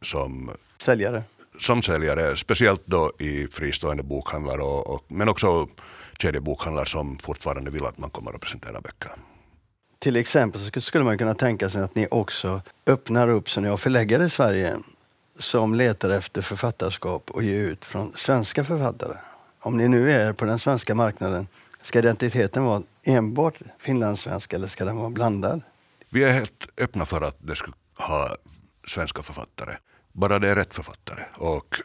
som 0.02 0.52
Säljare? 0.78 1.24
Som 1.60 1.82
säljare, 1.82 2.36
speciellt 2.36 2.82
då 2.86 3.12
i 3.20 3.48
fristående 3.52 4.04
bokhandlar 4.04 4.58
och, 4.60 4.94
och, 4.94 5.06
men 5.08 5.30
också 5.30 5.68
kedjebokhandlar 6.20 6.86
som 6.86 7.18
fortfarande 7.18 7.72
vill 7.72 7.86
att 7.86 7.98
man 7.98 8.10
kommer 8.10 8.34
att 8.34 8.42
presentera 8.42 8.82
böcker. 8.82 9.12
Till 10.04 10.16
exempel 10.16 10.62
så 10.62 10.82
skulle 10.82 11.04
man 11.04 11.18
kunna 11.18 11.34
tänka 11.34 11.70
sig 11.70 11.82
att 11.82 11.96
ni 11.96 12.08
också 12.12 12.62
öppnar 12.86 13.28
upp 13.28 13.50
så 13.50 13.62
ni 13.62 13.70
har 13.70 13.78
förläggare 13.78 14.26
i 14.26 14.30
Sverige 14.30 14.78
som 15.40 15.74
letar 15.74 16.10
efter 16.10 16.42
författarskap 16.42 17.32
och 17.32 17.44
ger 17.44 17.60
ut 17.60 17.86
från 17.86 18.12
svenska 18.16 18.64
författare. 18.64 19.18
Om 19.60 19.78
ni 19.78 19.88
nu 19.88 20.12
är 20.12 20.34
på 20.34 20.46
den 20.46 20.60
svenska 20.60 20.96
marknaden, 20.96 21.48
ska 21.82 22.00
identiteten 22.00 22.64
vara 22.64 22.84
enbart 23.04 23.62
finlandssvensk 23.80 24.54
eller 24.54 24.68
ska 24.68 24.86
den 24.86 24.98
vara 24.98 25.10
blandad? 25.10 25.62
Vi 26.10 26.24
är 26.24 26.32
helt 26.32 26.68
öppna 26.78 27.06
för 27.06 27.22
att 27.22 27.38
det 27.40 27.56
ska 27.56 27.72
ha 27.98 28.36
svenska 28.88 29.22
författare. 29.22 29.76
Bara 30.12 30.40
det 30.40 30.50
är 30.50 30.56
rätt 30.56 30.74
författare 30.74 31.24
och 31.36 31.76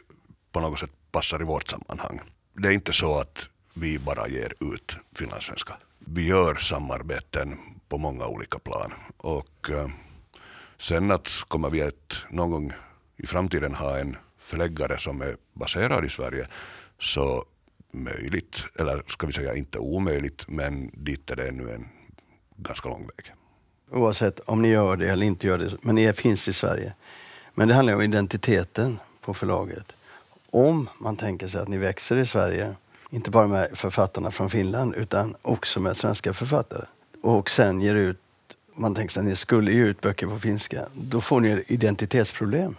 på 0.51 0.59
något 0.59 0.79
sätt 0.79 0.91
passar 1.11 1.41
i 1.41 1.45
vårt 1.45 1.69
sammanhang. 1.69 2.21
Det 2.53 2.67
är 2.67 2.73
inte 2.73 2.93
så 2.93 3.19
att 3.19 3.49
vi 3.73 3.99
bara 3.99 4.27
ger 4.27 4.53
ut 4.73 4.97
finlandssvenska. 5.15 5.73
Vi 5.99 6.27
gör 6.27 6.55
samarbeten 6.55 7.57
på 7.89 7.97
många 7.97 8.27
olika 8.27 8.59
plan. 8.59 8.93
Och 9.17 9.69
eh, 9.69 9.87
sen 10.77 11.11
att 11.11 11.29
kommer 11.47 11.69
vi 11.69 11.81
att 11.81 12.25
någon 12.29 12.51
gång 12.51 12.73
i 13.17 13.27
framtiden 13.27 13.75
ha 13.75 13.97
en 13.97 14.15
förläggare 14.37 14.97
som 14.97 15.21
är 15.21 15.37
baserad 15.53 16.05
i 16.05 16.09
Sverige 16.09 16.47
så 16.99 17.45
möjligt, 17.91 18.65
eller 18.79 19.03
ska 19.07 19.27
vi 19.27 19.33
säga 19.33 19.55
inte 19.55 19.79
omöjligt, 19.79 20.47
men 20.47 20.91
dit 20.93 21.31
är 21.31 21.35
det 21.35 21.47
ännu 21.47 21.71
en 21.71 21.87
ganska 22.55 22.89
lång 22.89 23.01
väg. 23.01 23.33
Oavsett 23.91 24.39
om 24.39 24.61
ni 24.61 24.67
gör 24.67 24.97
det 24.97 25.09
eller 25.09 25.25
inte 25.25 25.47
gör 25.47 25.57
det, 25.57 25.77
men 25.81 25.95
ni 25.95 26.13
finns 26.13 26.47
i 26.47 26.53
Sverige. 26.53 26.93
Men 27.53 27.67
det 27.67 27.73
handlar 27.73 27.95
om 27.95 28.01
identiteten 28.01 28.99
på 29.21 29.33
förlaget. 29.33 29.95
Om 30.49 30.89
man 30.99 31.17
tänker 31.17 31.47
sig 31.47 31.61
att 31.61 31.67
ni 31.67 31.77
växer 31.77 32.17
i 32.17 32.25
Sverige, 32.25 32.75
inte 33.09 33.29
bara 33.29 33.47
med 33.47 33.69
författarna 33.73 34.31
från 34.31 34.49
Finland 34.49 34.95
utan 34.95 35.35
också 35.41 35.79
med 35.79 35.97
svenska 35.97 36.33
författare 36.33 36.85
och 37.21 37.49
sen 37.49 37.81
ger 37.81 37.95
ut, 37.95 38.19
man 38.75 38.95
tänker 38.95 39.13
sig 39.13 39.21
att 39.21 39.27
ni 39.27 39.35
skulle 39.35 39.71
ge 39.71 39.81
ut 39.81 40.01
böcker 40.01 40.27
på 40.27 40.39
finska, 40.39 40.87
då 40.93 41.21
får 41.21 41.41
ni 41.41 41.63
identitetsproblem. 41.67 42.75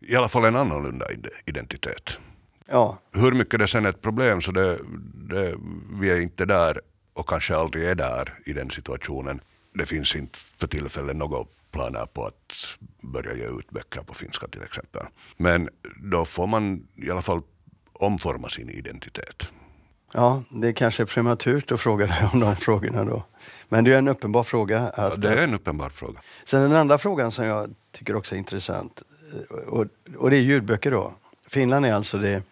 I 0.00 0.16
alla 0.16 0.28
fall 0.28 0.44
en 0.44 0.56
annorlunda 0.56 1.06
identitet. 1.46 2.18
Ja. 2.66 2.98
Hur 3.12 3.32
mycket 3.32 3.58
det 3.58 3.68
sen 3.68 3.84
är 3.84 3.88
ett 3.88 4.02
problem 4.02 4.40
så 4.40 4.52
det, 4.52 4.78
det, 5.14 5.54
vi 6.00 6.10
är 6.10 6.20
inte 6.20 6.44
där 6.44 6.80
och 7.12 7.28
kanske 7.28 7.56
aldrig 7.56 7.84
är 7.84 7.94
där 7.94 8.38
i 8.46 8.52
den 8.52 8.70
situationen. 8.70 9.40
Det 9.74 9.86
finns 9.86 10.16
inte 10.16 10.38
för 10.56 10.66
tillfället 10.66 11.16
något 11.16 11.48
planer 11.70 12.06
på 12.06 12.26
att 12.26 12.78
börja 13.02 13.34
ge 13.34 13.44
ut 13.44 13.70
böcker 13.70 14.00
på 14.00 14.14
finska 14.14 14.48
till 14.48 14.62
exempel. 14.62 15.02
Men 15.36 15.68
då 16.02 16.24
får 16.24 16.46
man 16.46 16.86
i 16.96 17.10
alla 17.10 17.22
fall 17.22 17.42
omforma 17.92 18.48
sin 18.48 18.70
identitet. 18.70 19.52
Ja, 20.12 20.42
det 20.50 20.72
kanske 20.72 21.02
är 21.02 21.06
prematurt 21.06 21.72
att 21.72 21.80
fråga 21.80 22.06
dig 22.06 22.28
om 22.32 22.40
de 22.40 22.56
frågorna 22.56 23.04
då. 23.04 23.24
Men 23.68 23.84
det 23.84 23.92
är 23.92 23.98
en 23.98 24.08
uppenbar 24.08 24.42
fråga. 24.42 24.80
Att, 24.80 24.94
ja, 24.96 25.16
det 25.16 25.28
är 25.28 25.36
en 25.36 25.54
uppenbar 25.54 25.88
fråga. 25.88 26.20
Sen 26.44 26.62
den 26.62 26.76
andra 26.76 26.98
frågan 26.98 27.32
som 27.32 27.44
jag 27.44 27.74
tycker 27.92 28.16
också 28.16 28.34
är 28.34 28.38
intressant 28.38 29.02
och, 29.66 29.86
och 30.16 30.30
det 30.30 30.36
är 30.36 30.40
ljudböcker 30.40 30.90
då. 30.90 31.14
Finland 31.46 31.86
är 31.86 31.92
alltså 31.92 32.18
det 32.18 32.42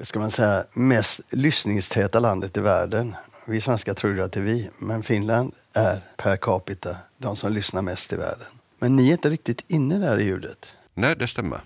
ska 0.00 0.18
man 0.18 0.30
säga, 0.30 0.64
mest 0.72 1.20
lyssningstäta 1.30 2.18
landet 2.18 2.56
i 2.56 2.60
världen. 2.60 3.14
Vi 3.46 3.60
svenskar 3.60 3.94
tror 3.94 4.20
att 4.20 4.32
det 4.32 4.40
är 4.40 4.44
vi, 4.44 4.70
men 4.78 5.02
Finland 5.02 5.54
är 5.74 6.00
per 6.16 6.36
capita 6.36 6.96
de 7.18 7.36
som 7.36 7.52
lyssnar 7.52 7.82
mest 7.82 8.12
i 8.12 8.16
världen. 8.16 8.46
Men 8.78 8.96
ni 8.96 9.08
är 9.08 9.12
inte 9.12 9.30
riktigt 9.30 9.64
inne 9.68 9.98
där 9.98 10.18
i 10.18 10.24
ljudet. 10.24 10.66
Nej, 10.94 11.16
det 11.18 11.26
stämmer. 11.26 11.60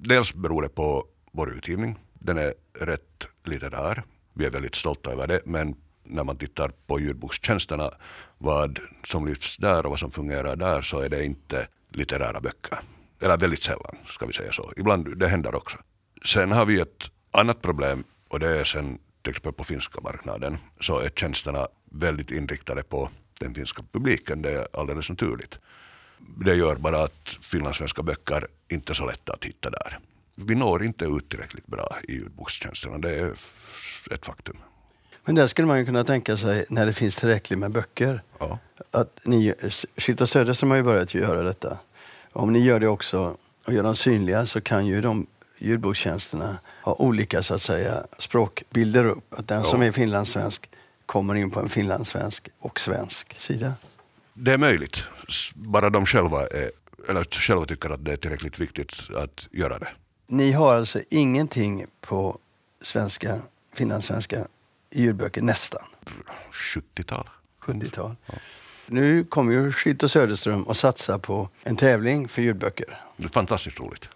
Dels 0.00 0.34
beror 0.34 0.62
det 0.62 0.68
på 0.68 1.04
vår 1.32 1.52
utgivning. 1.52 1.98
Den 2.14 2.38
är 2.38 2.54
rätt 2.80 3.26
litterär. 3.44 4.02
Vi 4.32 4.46
är 4.46 4.50
väldigt 4.50 4.74
stolta 4.74 5.12
över 5.12 5.26
det, 5.26 5.40
men 5.44 5.76
när 6.08 6.24
man 6.24 6.36
tittar 6.36 6.68
på 6.86 7.00
ljudbokstjänsterna, 7.00 7.90
vad 8.38 8.78
som 9.04 9.26
lyfts 9.26 9.56
där 9.56 9.84
och 9.86 9.90
vad 9.90 9.98
som 9.98 10.10
fungerar 10.10 10.56
där, 10.56 10.82
så 10.82 11.00
är 11.00 11.08
det 11.08 11.24
inte 11.24 11.68
litterära 11.92 12.40
böcker. 12.40 12.78
Eller 13.20 13.36
väldigt 13.36 13.62
sällan, 13.62 13.96
ska 14.06 14.26
vi 14.26 14.32
säga 14.32 14.52
så. 14.52 14.72
Ibland, 14.76 15.18
det 15.18 15.28
händer 15.28 15.54
också. 15.54 15.78
Sen 16.24 16.52
har 16.52 16.64
vi 16.64 16.80
ett 16.80 17.10
annat 17.30 17.62
problem 17.62 18.04
och 18.28 18.40
det 18.40 18.60
är 18.60 18.64
sen 18.64 18.98
till 19.22 19.30
exempel 19.30 19.52
på 19.52 19.64
finska 19.64 20.00
marknaden 20.00 20.58
så 20.80 20.98
är 20.98 21.08
tjänsterna 21.08 21.66
väldigt 21.90 22.30
inriktade 22.30 22.82
på 22.82 23.10
den 23.40 23.54
finska 23.54 23.82
publiken. 23.92 24.42
Det 24.42 24.52
är 24.52 24.66
alldeles 24.72 25.10
naturligt. 25.10 25.58
Det 26.44 26.54
gör 26.54 26.76
bara 26.76 27.02
att 27.02 27.28
finlandssvenska 27.28 28.02
böcker 28.02 28.46
inte 28.68 28.92
är 28.92 28.94
så 28.94 29.06
lätta 29.06 29.32
att 29.32 29.44
hitta 29.44 29.70
där. 29.70 29.98
Vi 30.34 30.54
når 30.54 30.84
inte 30.84 31.04
ut 31.04 31.28
tillräckligt 31.28 31.66
bra 31.66 31.98
i 32.08 32.12
ljudbokstjänsterna. 32.12 32.98
Det 32.98 33.18
är 33.18 33.32
ett 34.10 34.26
faktum. 34.26 34.56
Men 35.28 35.34
där 35.34 35.46
skulle 35.46 35.68
man 35.68 35.78
ju 35.78 35.86
kunna 35.86 36.04
tänka 36.04 36.36
sig 36.36 36.64
när 36.68 36.86
det 36.86 36.92
finns 36.92 37.16
tillräckligt 37.16 37.58
med 37.58 37.70
böcker. 37.70 38.22
Ja. 38.38 38.58
Att 38.90 39.20
ni, 39.24 39.54
och 40.20 40.28
Söderström 40.28 40.70
har 40.70 40.76
ju 40.76 40.82
börjat 40.82 41.14
göra 41.14 41.42
detta. 41.42 41.78
Om 42.32 42.52
ni 42.52 42.58
gör 42.58 42.80
det 42.80 42.88
också 42.88 43.36
och 43.66 43.72
gör 43.72 43.82
dem 43.82 43.96
synliga 43.96 44.46
så 44.46 44.60
kan 44.60 44.86
ju 44.86 45.00
de 45.00 45.26
ljudbokstjänsterna 45.58 46.58
ha 46.82 46.94
olika 46.94 47.42
så 47.42 47.54
att 47.54 47.62
säga 47.62 48.06
språkbilder 48.18 49.04
upp. 49.04 49.34
Att 49.34 49.48
den 49.48 49.60
ja. 49.60 49.64
som 49.64 49.82
är 49.82 49.92
finlandssvensk 49.92 50.70
kommer 51.06 51.34
in 51.34 51.50
på 51.50 51.60
en 51.60 51.68
finlandssvensk 51.68 52.48
och 52.58 52.80
svensk 52.80 53.40
sida. 53.40 53.72
Det 54.34 54.52
är 54.52 54.58
möjligt, 54.58 55.04
bara 55.54 55.90
de 55.90 56.06
själva, 56.06 56.40
är, 56.40 56.70
eller 57.08 57.24
själva 57.24 57.64
tycker 57.64 57.90
att 57.90 58.04
det 58.04 58.12
är 58.12 58.16
tillräckligt 58.16 58.58
viktigt 58.58 58.94
att 59.16 59.48
göra 59.50 59.78
det. 59.78 59.88
Ni 60.26 60.52
har 60.52 60.74
alltså 60.74 61.00
ingenting 61.10 61.86
på 62.00 62.38
svenska, 62.82 63.40
finlandssvenska 63.74 64.46
ljudböcker 64.90 65.42
nästan? 65.42 65.82
70-tal. 66.52 67.28
70-tal. 67.60 68.16
Ja. 68.26 68.34
Nu 68.86 69.24
kommer 69.24 69.52
ju 69.52 69.72
och 70.02 70.10
Söderström 70.10 70.68
att 70.68 70.76
satsa 70.76 71.18
på 71.18 71.48
en 71.62 71.76
tävling 71.76 72.28
för 72.28 72.42
ljudböcker. 72.42 73.00
Det 73.16 73.24
är 73.24 73.28
fantastiskt 73.28 73.80
roligt. 73.80 74.08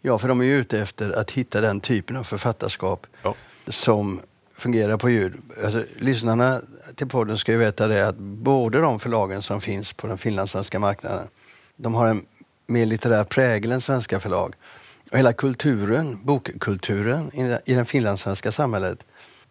Ja, 0.00 0.18
för 0.18 0.28
de 0.28 0.40
är 0.40 0.44
ju 0.44 0.58
ute 0.58 0.80
efter 0.80 1.10
att 1.10 1.30
hitta 1.30 1.60
den 1.60 1.80
typen 1.80 2.16
av 2.16 2.24
författarskap 2.24 3.06
ja. 3.22 3.34
som 3.68 4.20
fungerar 4.54 4.96
på 4.96 5.10
ljud. 5.10 5.34
Alltså, 5.64 5.84
lyssnarna 5.98 6.60
till 6.94 7.08
podden 7.08 7.38
ska 7.38 7.52
ju 7.52 7.58
veta 7.58 7.86
det 7.88 8.08
att 8.08 8.16
både 8.18 8.80
de 8.80 9.00
förlagen 9.00 9.42
som 9.42 9.60
finns 9.60 9.92
på 9.92 10.06
den 10.06 10.18
finlandssvenska 10.18 10.78
marknaden, 10.78 11.28
de 11.76 11.94
har 11.94 12.06
en 12.06 12.26
mer 12.66 12.86
litterär 12.86 13.24
prägel 13.24 13.72
än 13.72 13.80
svenska 13.80 14.20
förlag. 14.20 14.54
Och 15.10 15.18
hela 15.18 15.32
kulturen, 15.32 16.18
bokkulturen 16.22 17.30
i 17.64 17.74
det 17.74 17.84
finlandssvenska 17.84 18.52
samhället 18.52 19.04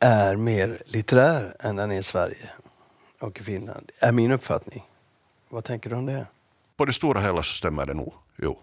är 0.03 0.35
mer 0.35 0.77
litterär 0.85 1.55
än 1.59 1.75
den 1.75 1.91
är 1.91 1.99
i 1.99 2.03
Sverige 2.03 2.49
och 3.19 3.39
i 3.39 3.43
Finland, 3.43 3.91
är 4.01 4.11
min 4.11 4.31
uppfattning. 4.31 4.83
Vad 5.49 5.63
tänker 5.63 5.89
du 5.89 5.95
om 5.95 6.05
det? 6.05 6.25
På 6.77 6.85
det 6.85 6.93
stora 6.93 7.21
hela 7.21 7.43
så 7.43 7.53
stämmer 7.53 7.85
det 7.85 7.93
nog, 7.93 8.13
jo. 8.37 8.59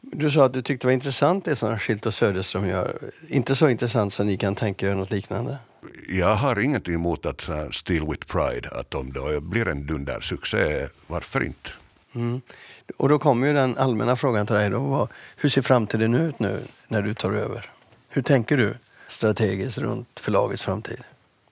Du 0.00 0.30
sa 0.30 0.44
att 0.44 0.52
du 0.52 0.62
tyckte 0.62 0.86
det 0.86 0.88
var 0.88 0.92
intressant 0.92 1.44
det 1.44 1.56
som 1.56 1.78
Schilt 1.78 2.06
och 2.06 2.14
Söderström 2.14 2.68
gör. 2.68 2.98
Inte 3.28 3.56
så 3.56 3.68
intressant 3.68 4.14
så 4.14 4.24
ni 4.24 4.36
kan 4.36 4.54
tänka 4.54 4.90
er 4.90 4.94
något 4.94 5.10
liknande? 5.10 5.58
Jag 6.08 6.34
har 6.34 6.58
ingenting 6.58 6.94
emot 6.94 7.26
att 7.26 7.48
uh, 7.48 7.70
Steel 7.70 8.06
with 8.06 8.26
Pride, 8.26 8.68
att 8.70 8.94
om 8.94 9.12
det 9.12 9.40
blir 9.40 9.68
en 9.68 9.86
dundersuccé, 9.86 10.86
varför 11.06 11.42
inte? 11.42 11.70
Mm. 12.14 12.40
Och 12.96 13.08
då 13.08 13.18
kommer 13.18 13.46
ju 13.46 13.52
den 13.52 13.78
allmänna 13.78 14.16
frågan 14.16 14.46
till 14.46 14.56
dig 14.56 14.70
då. 14.70 15.08
Hur 15.36 15.48
ser 15.48 15.62
framtiden 15.62 16.14
ut 16.14 16.38
nu 16.38 16.60
när 16.88 17.02
du 17.02 17.14
tar 17.14 17.32
över? 17.32 17.70
Hur 18.08 18.22
tänker 18.22 18.56
du 18.56 18.76
strategiskt 19.10 19.78
runt 19.78 20.20
förlagets 20.20 20.62
framtid? 20.62 21.00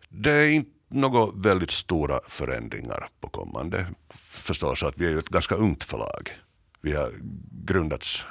Det 0.08 0.32
är 0.32 0.50
inte 0.50 0.70
några 0.88 1.32
väldigt 1.34 1.70
stora 1.70 2.20
förändringar 2.28 3.08
på 3.20 3.28
kommande. 3.28 3.86
Förstås 4.20 4.82
att 4.82 4.94
vi 4.96 5.06
är 5.06 5.10
ju 5.10 5.18
ett 5.18 5.28
ganska 5.28 5.54
ungt 5.54 5.84
förlag. 5.84 6.30
Vi 6.80 6.92
har 6.92 7.10
grundats 7.64 8.24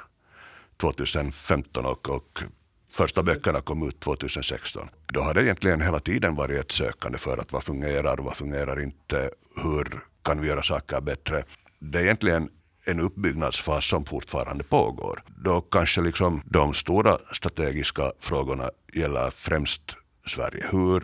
2015 0.77 1.85
och, 1.85 2.09
och 2.09 2.43
första 2.91 3.23
böckerna 3.23 3.61
kom 3.61 3.87
ut 3.87 3.99
2016. 3.99 4.89
Då 5.05 5.21
har 5.21 5.33
det 5.33 5.43
egentligen 5.43 5.81
hela 5.81 5.99
tiden 5.99 6.35
varit 6.35 6.59
ett 6.59 6.71
sökande 6.71 7.17
för 7.17 7.37
att 7.37 7.51
vad 7.51 7.63
fungerar, 7.63 8.17
vad 8.17 8.37
fungerar 8.37 8.81
inte, 8.81 9.29
hur 9.63 9.99
kan 10.23 10.41
vi 10.41 10.47
göra 10.47 10.63
saker 10.63 11.01
bättre. 11.01 11.43
Det 11.79 11.99
är 11.99 12.03
egentligen 12.03 12.49
en 12.87 12.99
uppbyggnadsfas 12.99 13.85
som 13.85 14.05
fortfarande 14.05 14.63
pågår. 14.63 15.23
Då 15.27 15.61
kanske 15.61 16.01
liksom 16.01 16.41
de 16.45 16.73
stora 16.73 17.17
strategiska 17.31 18.11
frågorna 18.19 18.69
gäller 18.93 19.29
främst 19.31 19.81
Sverige. 20.25 20.67
Hur 20.71 21.03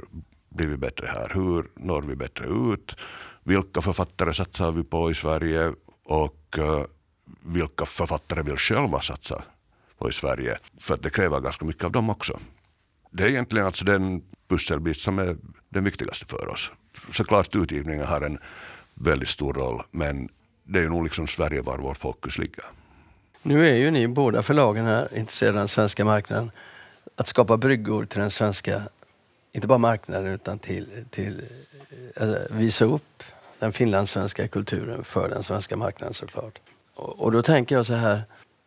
blir 0.49 0.67
vi 0.67 0.77
bättre 0.77 1.07
här? 1.07 1.31
Hur 1.33 1.69
når 1.75 2.01
vi 2.01 2.15
bättre 2.15 2.45
ut? 2.45 2.95
Vilka 3.43 3.81
författare 3.81 4.33
satsar 4.33 4.71
vi 4.71 4.83
på 4.83 5.11
i 5.11 5.13
Sverige? 5.13 5.73
Och 6.05 6.57
uh, 6.57 6.83
vilka 7.45 7.85
författare 7.85 8.41
vill 8.41 8.57
själva 8.57 9.01
satsa 9.01 9.43
på 9.97 10.09
i 10.09 10.13
Sverige? 10.13 10.57
För 10.79 10.93
att 10.93 11.03
det 11.03 11.09
kräver 11.09 11.39
ganska 11.39 11.65
mycket 11.65 11.83
av 11.83 11.91
dem 11.91 12.09
också. 12.09 12.39
Det 13.11 13.23
är 13.23 13.27
egentligen 13.27 13.65
alltså 13.65 13.85
den 13.85 14.23
pusselbit 14.49 14.97
som 14.97 15.19
är 15.19 15.37
den 15.69 15.83
viktigaste 15.83 16.25
för 16.25 16.47
oss. 16.47 16.71
Såklart 17.11 17.55
utgivningen 17.55 18.05
har 18.05 18.21
en 18.21 18.37
väldigt 18.93 19.29
stor 19.29 19.53
roll 19.53 19.81
men 19.91 20.29
det 20.63 20.79
är 20.79 20.89
nog 20.89 21.03
liksom 21.03 21.27
Sverige 21.27 21.61
var 21.61 21.77
vårt 21.77 21.97
fokus 21.97 22.37
ligger. 22.37 22.65
Nu 23.41 23.69
är 23.69 23.75
ju 23.75 23.91
ni 23.91 24.07
båda 24.07 24.43
förlagen 24.43 24.85
här 24.85 25.17
intresserade 25.17 25.57
av 25.57 25.61
den 25.61 25.67
svenska 25.67 26.05
marknaden. 26.05 26.51
Att 27.15 27.27
skapa 27.27 27.57
bryggor 27.57 28.05
till 28.05 28.19
den 28.19 28.31
svenska, 28.31 28.81
inte 29.51 29.67
bara 29.67 29.77
marknaden 29.77 30.27
utan 30.27 30.59
till, 30.59 31.05
till 31.09 31.41
alltså, 32.19 32.53
visa 32.53 32.85
upp 32.85 33.23
den 33.59 33.71
finlandssvenska 33.71 34.47
kulturen 34.47 35.03
för 35.03 35.29
den 35.29 35.43
svenska 35.43 35.77
marknaden 35.77 36.13
såklart. 36.13 36.59
Och, 36.95 37.19
och 37.19 37.31
då 37.31 37.41
tänker 37.41 37.75
jag 37.75 37.85
så 37.85 37.93
här, 37.93 38.21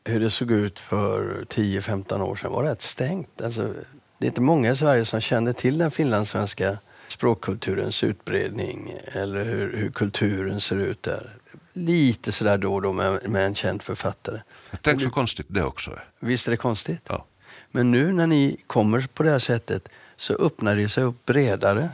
hur 0.05 0.21
det 0.21 0.31
såg 0.31 0.51
ut 0.51 0.79
för 0.79 1.45
10-15 1.49 2.21
år 2.21 2.37
sedan 2.37 2.53
var 2.53 2.63
rätt 2.63 2.83
stängt. 2.83 3.43
Alltså, 3.43 3.75
det 4.19 4.27
är 4.27 4.29
inte 4.29 4.41
många 4.41 4.71
i 4.71 4.77
Sverige 4.77 5.05
som 5.05 5.21
kände 5.21 5.53
till 5.53 5.79
den 5.79 5.91
finlandssvenska 5.91 6.79
språkkulturens 7.09 8.05
utbredning 8.05 8.95
eller 9.05 9.45
hur, 9.45 9.77
hur 9.77 9.91
kulturen 9.91 10.61
ser 10.61 10.77
ut 10.77 11.03
där 11.03 11.37
lite 11.77 12.33
sådär 12.33 12.59
då 12.59 12.75
och 12.75 12.83
då 12.83 12.93
med, 12.93 13.29
med 13.31 13.47
en 13.47 13.55
känd 13.55 13.83
författare. 13.83 14.41
Tänk 14.81 15.03
så 15.03 15.11
konstigt 15.11 15.47
det 15.49 15.63
också 15.63 15.91
är. 15.91 16.05
Visst 16.21 16.47
är 16.47 16.51
det 16.51 16.57
konstigt? 16.57 17.01
Ja. 17.09 17.25
Men 17.71 17.91
nu 17.91 18.13
när 18.13 18.27
ni 18.27 18.57
kommer 18.67 19.09
på 19.15 19.23
det 19.23 19.31
här 19.31 19.39
sättet 19.39 19.89
så 20.17 20.35
öppnar 20.35 20.77
det 20.77 20.89
sig 20.89 21.05
upp 21.05 21.27
bredare. 21.27 21.89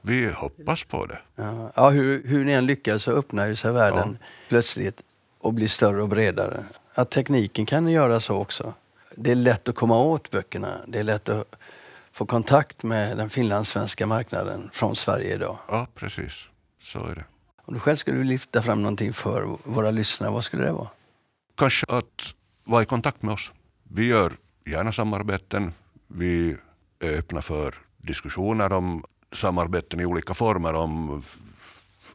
Vi 0.00 0.32
hoppas 0.32 0.84
på 0.84 1.06
det. 1.06 1.18
Ja, 1.36 1.72
ja 1.74 1.90
hur, 1.90 2.26
hur 2.26 2.44
ni 2.44 2.52
än 2.52 2.66
lyckas 2.66 3.02
så 3.02 3.12
öppnar 3.12 3.46
ju 3.46 3.56
sig 3.56 3.72
världen 3.72 4.18
ja. 4.20 4.26
plötsligt 4.48 5.02
och 5.38 5.52
blir 5.52 5.68
större 5.68 6.02
och 6.02 6.08
bredare. 6.08 6.64
Att 6.94 7.10
tekniken 7.10 7.66
kan 7.66 7.88
göra 7.88 8.20
så 8.20 8.36
också. 8.36 8.74
Det 9.16 9.30
är 9.30 9.34
lätt 9.34 9.68
att 9.68 9.74
komma 9.74 9.98
åt 9.98 10.30
böckerna. 10.30 10.80
Det 10.86 10.98
är 10.98 11.02
lätt 11.02 11.28
att 11.28 11.54
få 12.12 12.26
kontakt 12.26 12.82
med 12.82 13.16
den 13.16 13.30
finlandssvenska 13.30 14.06
marknaden 14.06 14.70
från 14.72 14.96
Sverige 14.96 15.34
idag. 15.34 15.58
Ja, 15.68 15.86
precis. 15.94 16.46
Så 16.80 17.06
är 17.06 17.14
det. 17.14 17.24
Om 17.64 17.74
du 17.74 17.80
själv 17.80 17.96
skulle 17.96 18.24
lyfta 18.24 18.62
fram 18.62 18.82
någonting 18.82 19.12
för 19.12 19.58
våra 19.64 19.90
lyssnare, 19.90 20.30
vad 20.30 20.44
skulle 20.44 20.64
det 20.64 20.72
vara? 20.72 20.88
Kanske 21.56 21.86
att 21.88 22.34
vara 22.64 22.82
i 22.82 22.86
kontakt 22.86 23.22
med 23.22 23.34
oss. 23.34 23.52
Vi 23.82 24.06
gör 24.06 24.32
gärna 24.66 24.92
samarbeten. 24.92 25.72
Vi 26.06 26.56
är 27.00 27.18
öppna 27.18 27.42
för 27.42 27.74
diskussioner 27.96 28.72
om 28.72 29.04
samarbeten 29.32 30.00
i 30.00 30.06
olika 30.06 30.34
former. 30.34 30.74
Om 30.74 31.22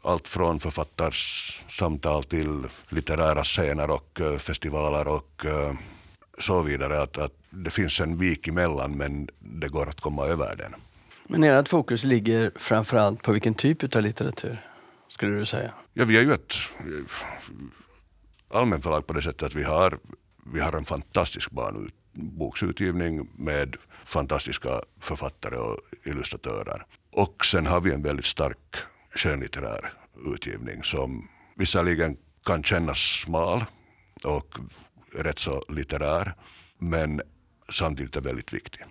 allt 0.01 0.27
från 0.27 0.59
författarsamtal 0.59 2.23
till 2.23 2.63
litterära 2.89 3.43
scener 3.43 3.89
och 3.89 4.21
eh, 4.21 4.37
festivaler 4.37 5.07
och 5.07 5.45
eh, 5.45 5.73
så 6.39 6.61
vidare. 6.61 7.01
Att, 7.01 7.17
att 7.17 7.33
det 7.49 7.69
finns 7.69 8.01
en 8.01 8.17
vik 8.17 8.47
emellan 8.47 8.97
men 8.97 9.29
det 9.39 9.67
går 9.67 9.89
att 9.89 10.01
komma 10.01 10.25
över 10.25 10.55
den. 10.55 10.75
Men 11.27 11.43
ert 11.43 11.67
fokus 11.67 12.03
ligger 12.03 12.51
framförallt 12.55 13.23
på 13.23 13.31
vilken 13.31 13.53
typ 13.53 13.95
av 13.95 14.01
litteratur? 14.01 14.67
Skulle 15.09 15.35
du 15.35 15.45
säga? 15.45 15.73
Ja, 15.93 16.05
vi 16.05 16.17
är 16.17 16.21
ju 16.21 16.33
ett 16.33 16.53
eh, 16.79 18.57
allmänförlag 18.57 19.07
på 19.07 19.13
det 19.13 19.21
sättet 19.21 19.43
att 19.43 19.55
vi 19.55 19.63
har, 19.63 19.99
vi 20.53 20.59
har 20.59 20.73
en 20.73 20.85
fantastisk 20.85 21.51
barnboksutgivning 21.51 23.29
med 23.35 23.75
fantastiska 24.05 24.69
författare 24.99 25.55
och 25.55 25.77
illustratörer. 26.03 26.85
Och 27.11 27.45
sen 27.45 27.67
har 27.67 27.81
vi 27.81 27.93
en 27.93 28.03
väldigt 28.03 28.25
stark 28.25 28.75
skönlitterär 29.15 29.93
utgivning 30.25 30.83
som 30.83 31.27
visserligen 31.55 32.17
kan 32.45 32.63
kännas 32.63 32.97
smal 32.97 33.65
och 34.23 34.59
rätt 35.15 35.39
så 35.39 35.63
litterär 35.69 36.35
men 36.77 37.21
samtidigt 37.69 38.15
är 38.15 38.21
väldigt 38.21 38.53
viktig. 38.53 38.81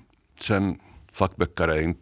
Sen 0.40 0.80
fackböcker 1.12 1.68
är 1.68 1.82
inte 1.82 2.00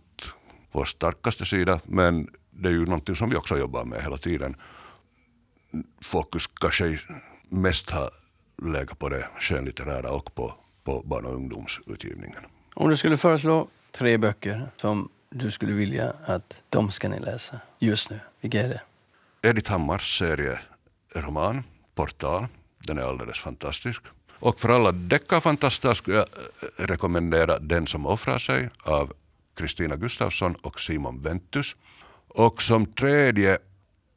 vår 0.72 0.84
starkaste 0.84 1.44
sida 1.44 1.80
men 1.84 2.28
det 2.56 2.68
är 2.68 2.72
ju 2.72 2.84
någonting 2.84 3.16
som 3.16 3.30
vi 3.30 3.36
också 3.36 3.58
jobbar 3.58 3.84
med 3.84 4.02
hela 4.02 4.16
tiden. 4.16 4.56
Fokus 6.02 6.46
kanske 6.46 7.00
mest 7.48 7.90
har 7.90 8.10
legat 8.62 8.98
på 8.98 9.08
det 9.08 9.28
skönlitterära 9.38 10.10
och 10.10 10.34
på, 10.34 10.54
på 10.84 11.02
barn 11.04 11.26
och 11.26 11.34
ungdomsutgivningen. 11.34 12.42
Om 12.74 12.88
du 12.88 12.96
skulle 12.96 13.16
föreslå 13.16 13.68
tre 13.92 14.18
böcker 14.18 14.70
som 14.76 15.08
du 15.30 15.50
skulle 15.50 15.72
vilja 15.72 16.14
att 16.26 16.62
de 16.70 16.90
ska 16.90 17.08
ni 17.08 17.20
läsa 17.20 17.60
just 17.78 18.10
nu, 18.10 18.20
vilka 18.40 18.62
är 18.62 18.68
det? 18.68 18.80
Edith 19.48 19.70
Hammars 19.70 20.18
serie 20.18 20.58
roman 21.14 21.62
Portal. 21.94 22.46
Den 22.78 22.98
är 22.98 23.02
alldeles 23.02 23.38
fantastisk. 23.38 24.02
Och 24.38 24.60
för 24.60 24.68
alla 24.68 24.92
deckarfantaster 24.92 25.94
skulle 25.94 26.16
jag 26.16 26.26
rekommendera 26.76 27.58
Den 27.58 27.86
som 27.86 28.06
offrar 28.06 28.38
sig 28.38 28.70
av 28.82 29.12
Kristina 29.56 29.96
Gustafsson 29.96 30.54
och 30.54 30.80
Simon 30.80 31.22
Ventus. 31.22 31.76
Och 32.34 32.62
som 32.62 32.86
tredje, 32.86 33.58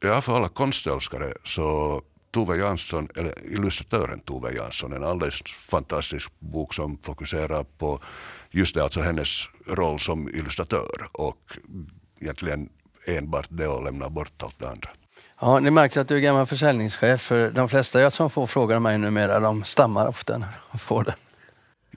ja 0.00 0.20
för 0.20 0.36
alla 0.36 0.48
konstälskare, 0.48 1.32
så 1.44 2.02
Tove 2.30 2.56
Jansson, 2.56 3.08
eller 3.16 3.34
illustratören 3.44 4.20
Tove 4.20 4.52
Jansson, 4.52 4.92
en 4.92 5.04
alldeles 5.04 5.42
fantastisk 5.70 6.32
bok 6.38 6.74
som 6.74 6.98
fokuserar 7.02 7.64
på 7.64 8.00
just 8.50 8.74
det, 8.74 8.82
alltså 8.82 9.00
hennes 9.00 9.48
roll 9.66 9.98
som 9.98 10.28
illustratör 10.28 11.08
och 11.12 11.56
egentligen 12.20 12.68
enbart 13.06 13.46
det 13.48 13.66
och 13.66 13.84
lämna 13.84 14.10
bort 14.10 14.42
allt 14.42 14.58
det 14.58 14.68
andra. 14.68 14.90
Ja, 15.40 15.60
det 15.60 15.70
märks 15.70 15.96
att 15.96 16.08
du 16.08 16.16
är 16.16 16.20
gammal 16.20 16.46
försäljningschef 16.46 17.20
för 17.20 17.50
de 17.50 17.68
flesta 17.68 18.10
som 18.10 18.30
får 18.30 18.46
frågan 18.46 18.82
mig 18.82 18.98
numera, 18.98 19.40
de 19.40 19.64
stammar 19.64 20.08
ofta 20.08 20.38
när 20.38 20.48
de 20.72 20.78
får 20.78 21.04
den. 21.04 21.14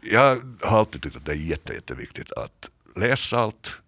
Jag 0.02 0.42
har 0.62 0.80
alltid 0.80 1.02
tyckt 1.02 1.16
att 1.16 1.26
det 1.26 1.32
är 1.32 1.36
jätte, 1.36 1.74
jätteviktigt 1.74 2.32
att 2.32 2.70
läsa 2.96 3.38
allt, 3.40 3.82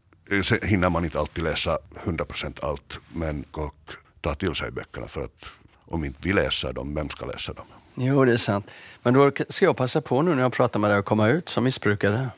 hinner 0.64 0.90
man 0.90 1.06
inte 1.06 1.20
alltid 1.20 1.44
läsa 1.44 1.78
100% 2.04 2.66
allt, 2.66 3.00
men 3.14 3.46
och 3.52 3.76
ta 4.22 4.36
till 4.36 4.56
sig 4.56 4.72
böckerna 4.72 5.08
för 5.08 5.24
att 5.24 5.50
om 5.86 6.04
inte 6.04 6.20
vi 6.22 6.34
läser 6.34 6.74
dem, 6.74 6.96
vem 6.96 7.10
ska 7.10 7.26
läsa 7.26 7.54
dem? 7.54 7.66
Jo, 7.96 8.26
det 8.26 8.34
är 8.34 8.38
sant. 8.38 8.68
Men 9.04 9.14
då 9.14 9.32
ska 9.50 9.66
jag 9.66 9.78
passa 9.78 10.02
på 10.02 10.22
nu 10.22 10.36
när 10.36 10.42
jag 10.42 10.54
pratar 10.54 10.80
med 10.80 10.90
dig 10.90 11.00
att 11.00 11.06
komma 11.06 11.28
ut 11.28 11.50
som 11.50 11.64
missbrukare. 11.64 12.30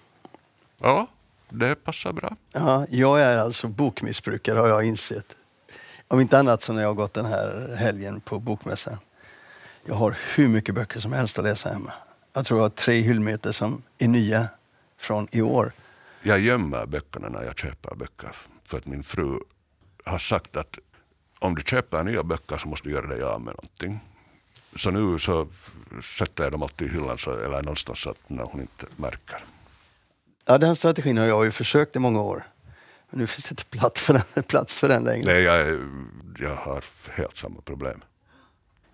Ja, 0.81 1.07
det 1.49 1.75
passar 1.75 2.13
bra. 2.13 2.35
Ja, 2.51 2.85
jag 2.89 3.21
är 3.21 3.37
alltså 3.37 3.67
bokmissbrukare 3.67 4.59
har 4.59 4.67
jag 4.67 4.83
insett. 4.85 5.35
Om 6.07 6.19
inte 6.21 6.39
annat 6.39 6.63
så 6.63 6.73
när 6.73 6.81
jag 6.81 6.89
har 6.89 6.93
gått 6.93 7.13
den 7.13 7.25
här 7.25 7.75
helgen 7.77 8.19
på 8.19 8.39
bokmässan. 8.39 8.97
Jag 9.85 9.95
har 9.95 10.17
hur 10.35 10.47
mycket 10.47 10.75
böcker 10.75 10.99
som 10.99 11.13
helst 11.13 11.39
att 11.39 11.45
läsa 11.45 11.69
hemma. 11.69 11.93
Jag 12.33 12.45
tror 12.45 12.59
jag 12.59 12.63
har 12.63 12.69
tre 12.69 13.01
hyllmeter 13.01 13.51
som 13.51 13.83
är 13.97 14.07
nya 14.07 14.47
från 14.97 15.27
i 15.31 15.41
år 15.41 15.71
jag 16.25 16.39
gömmer 16.39 16.85
böckerna 16.85 17.29
när 17.29 17.43
jag 17.43 17.57
köper 17.59 17.95
böcker. 17.95 18.35
För 18.67 18.77
att 18.77 18.85
min 18.85 19.03
fru 19.03 19.39
har 20.05 20.17
sagt 20.17 20.57
att 20.57 20.79
om 21.39 21.55
du 21.55 21.61
köper 21.61 22.03
nya 22.03 22.23
böcker 22.23 22.57
så 22.57 22.67
måste 22.67 22.87
du 22.87 22.93
göra 22.93 23.07
dig 23.07 23.23
av 23.23 23.41
med 23.41 23.53
någonting. 23.55 23.99
Så 24.75 24.91
nu 24.91 25.19
så 25.19 25.47
sätter 26.01 26.43
jag 26.43 26.51
dem 26.51 26.63
alltid 26.63 26.87
i 26.87 26.91
hyllan 26.91 27.17
så, 27.17 27.31
eller 27.31 27.61
någonstans 27.61 27.99
så 27.99 28.09
att 28.09 28.29
när 28.29 28.43
hon 28.43 28.61
inte 28.61 28.85
märker. 28.95 29.45
Ja, 30.45 30.57
den 30.57 30.75
strategin 30.75 31.17
har 31.17 31.25
jag 31.25 31.45
ju 31.45 31.51
försökt 31.51 31.95
i 31.95 31.99
många 31.99 32.21
år. 32.21 32.47
Men 33.09 33.19
nu 33.19 33.27
finns 33.27 33.45
det 33.45 33.51
inte 33.51 33.65
plats 33.65 34.01
för 34.01 34.13
den, 34.13 34.43
plats 34.43 34.79
för 34.79 34.89
den 34.89 35.03
längre. 35.03 35.33
Nej, 35.33 35.41
jag, 35.43 35.79
jag 36.39 36.55
har 36.55 36.83
helt 37.11 37.35
samma 37.35 37.61
problem. 37.61 38.01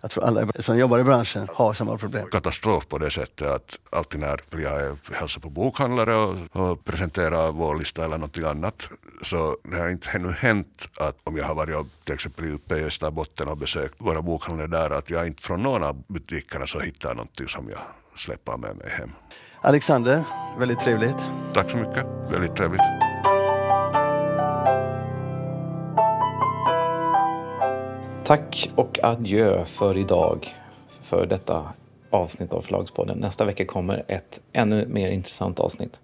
Jag 0.02 0.10
tror 0.10 0.24
alla 0.24 0.52
som 0.52 0.78
jobbar 0.78 0.98
i 0.98 1.04
branschen 1.04 1.48
har 1.54 1.72
samma 1.74 1.98
problem. 1.98 2.28
Katastrof 2.32 2.88
på 2.88 2.98
det 2.98 3.10
sättet 3.10 3.50
att 3.50 3.78
alltid 3.90 4.20
när 4.20 4.38
jag 4.50 4.96
hälsar 5.12 5.40
på 5.40 5.50
bokhandlare 5.50 6.14
och, 6.16 6.36
och 6.52 6.84
presenterar 6.84 7.52
vår 7.52 7.76
lista 7.76 8.04
eller 8.04 8.18
något 8.18 8.38
annat 8.44 8.88
så 9.22 9.56
det 9.64 9.76
har 9.76 9.88
inte 9.88 10.10
ännu 10.10 10.32
hänt 10.32 10.88
att 11.00 11.16
om 11.24 11.36
jag 11.36 11.44
har 11.44 11.54
varit 11.54 12.04
till 12.04 12.14
exempel 12.14 12.54
uppe 12.54 12.76
i 12.76 12.84
Österbotten 12.84 13.48
och 13.48 13.56
besökt 13.56 13.94
våra 13.98 14.22
bokhandlare 14.22 14.68
där 14.68 14.90
att 14.90 15.10
jag 15.10 15.26
inte 15.26 15.42
från 15.42 15.62
någon 15.62 15.84
av 15.84 16.04
butikerna 16.08 16.66
så 16.66 16.80
hittar 16.80 17.14
någonting 17.14 17.48
som 17.48 17.68
jag 17.70 17.80
släpper 18.14 18.56
med 18.56 18.76
mig 18.76 18.90
hem. 18.90 19.10
Alexander, 19.60 20.24
väldigt 20.58 20.80
trevligt. 20.80 21.16
Tack 21.54 21.70
så 21.70 21.76
mycket, 21.76 22.06
väldigt 22.30 22.56
trevligt. 22.56 23.11
Tack 28.32 28.70
och 28.74 28.98
adjö 29.02 29.64
för 29.64 29.98
idag, 29.98 30.54
för 31.00 31.26
detta 31.26 31.64
avsnitt 32.10 32.52
av 32.52 32.62
Förlagspodden. 32.62 33.18
Nästa 33.18 33.44
vecka 33.44 33.64
kommer 33.64 34.04
ett 34.08 34.40
ännu 34.52 34.86
mer 34.86 35.10
intressant 35.10 35.60
avsnitt. 35.60 36.00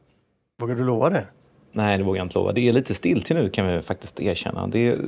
Vågar 0.60 0.74
du 0.74 0.84
lova 0.84 1.10
det? 1.10 1.24
Nej, 1.72 1.98
det 1.98 2.04
vågar 2.04 2.18
jag 2.18 2.24
inte 2.24 2.38
lova. 2.38 2.52
Det 2.52 2.68
är 2.68 2.72
lite 2.72 2.94
still 2.94 3.22
till 3.22 3.36
nu 3.36 3.50
kan 3.50 3.66
vi 3.66 3.82
faktiskt 3.82 4.20
erkänna. 4.20 4.66
Det 4.66 4.88
är, 4.88 4.98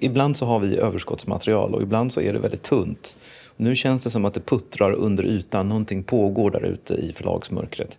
ibland 0.00 0.36
så 0.36 0.46
har 0.46 0.60
vi 0.60 0.76
överskottsmaterial 0.76 1.74
och 1.74 1.82
ibland 1.82 2.12
så 2.12 2.20
är 2.20 2.32
det 2.32 2.38
väldigt 2.38 2.62
tunt. 2.62 3.16
Nu 3.56 3.76
känns 3.76 4.04
det 4.04 4.10
som 4.10 4.24
att 4.24 4.34
det 4.34 4.40
puttrar 4.46 4.92
under 4.92 5.24
ytan. 5.24 5.68
Någonting 5.68 6.02
pågår 6.02 6.50
där 6.50 6.64
ute 6.64 6.94
i 6.94 7.12
förlagsmörkret. 7.12 7.98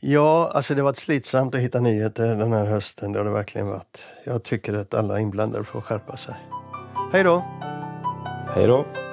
Ja, 0.00 0.50
alltså 0.54 0.74
det 0.74 0.80
har 0.80 0.84
varit 0.84 0.96
slitsamt 0.96 1.54
att 1.54 1.60
hitta 1.60 1.80
nyheter 1.80 2.34
den 2.34 2.52
här 2.52 2.64
hösten. 2.64 3.12
Det 3.12 3.18
har 3.18 3.24
det 3.24 3.32
verkligen 3.32 3.68
varit. 3.68 4.06
Jag 4.24 4.42
tycker 4.42 4.74
att 4.74 4.94
alla 4.94 5.20
inblandade 5.20 5.64
får 5.64 5.80
skärpa 5.80 6.16
sig. 6.16 6.34
Hej 7.12 7.24
då! 7.24 7.63
Hej 8.54 8.66
då! 8.66 9.03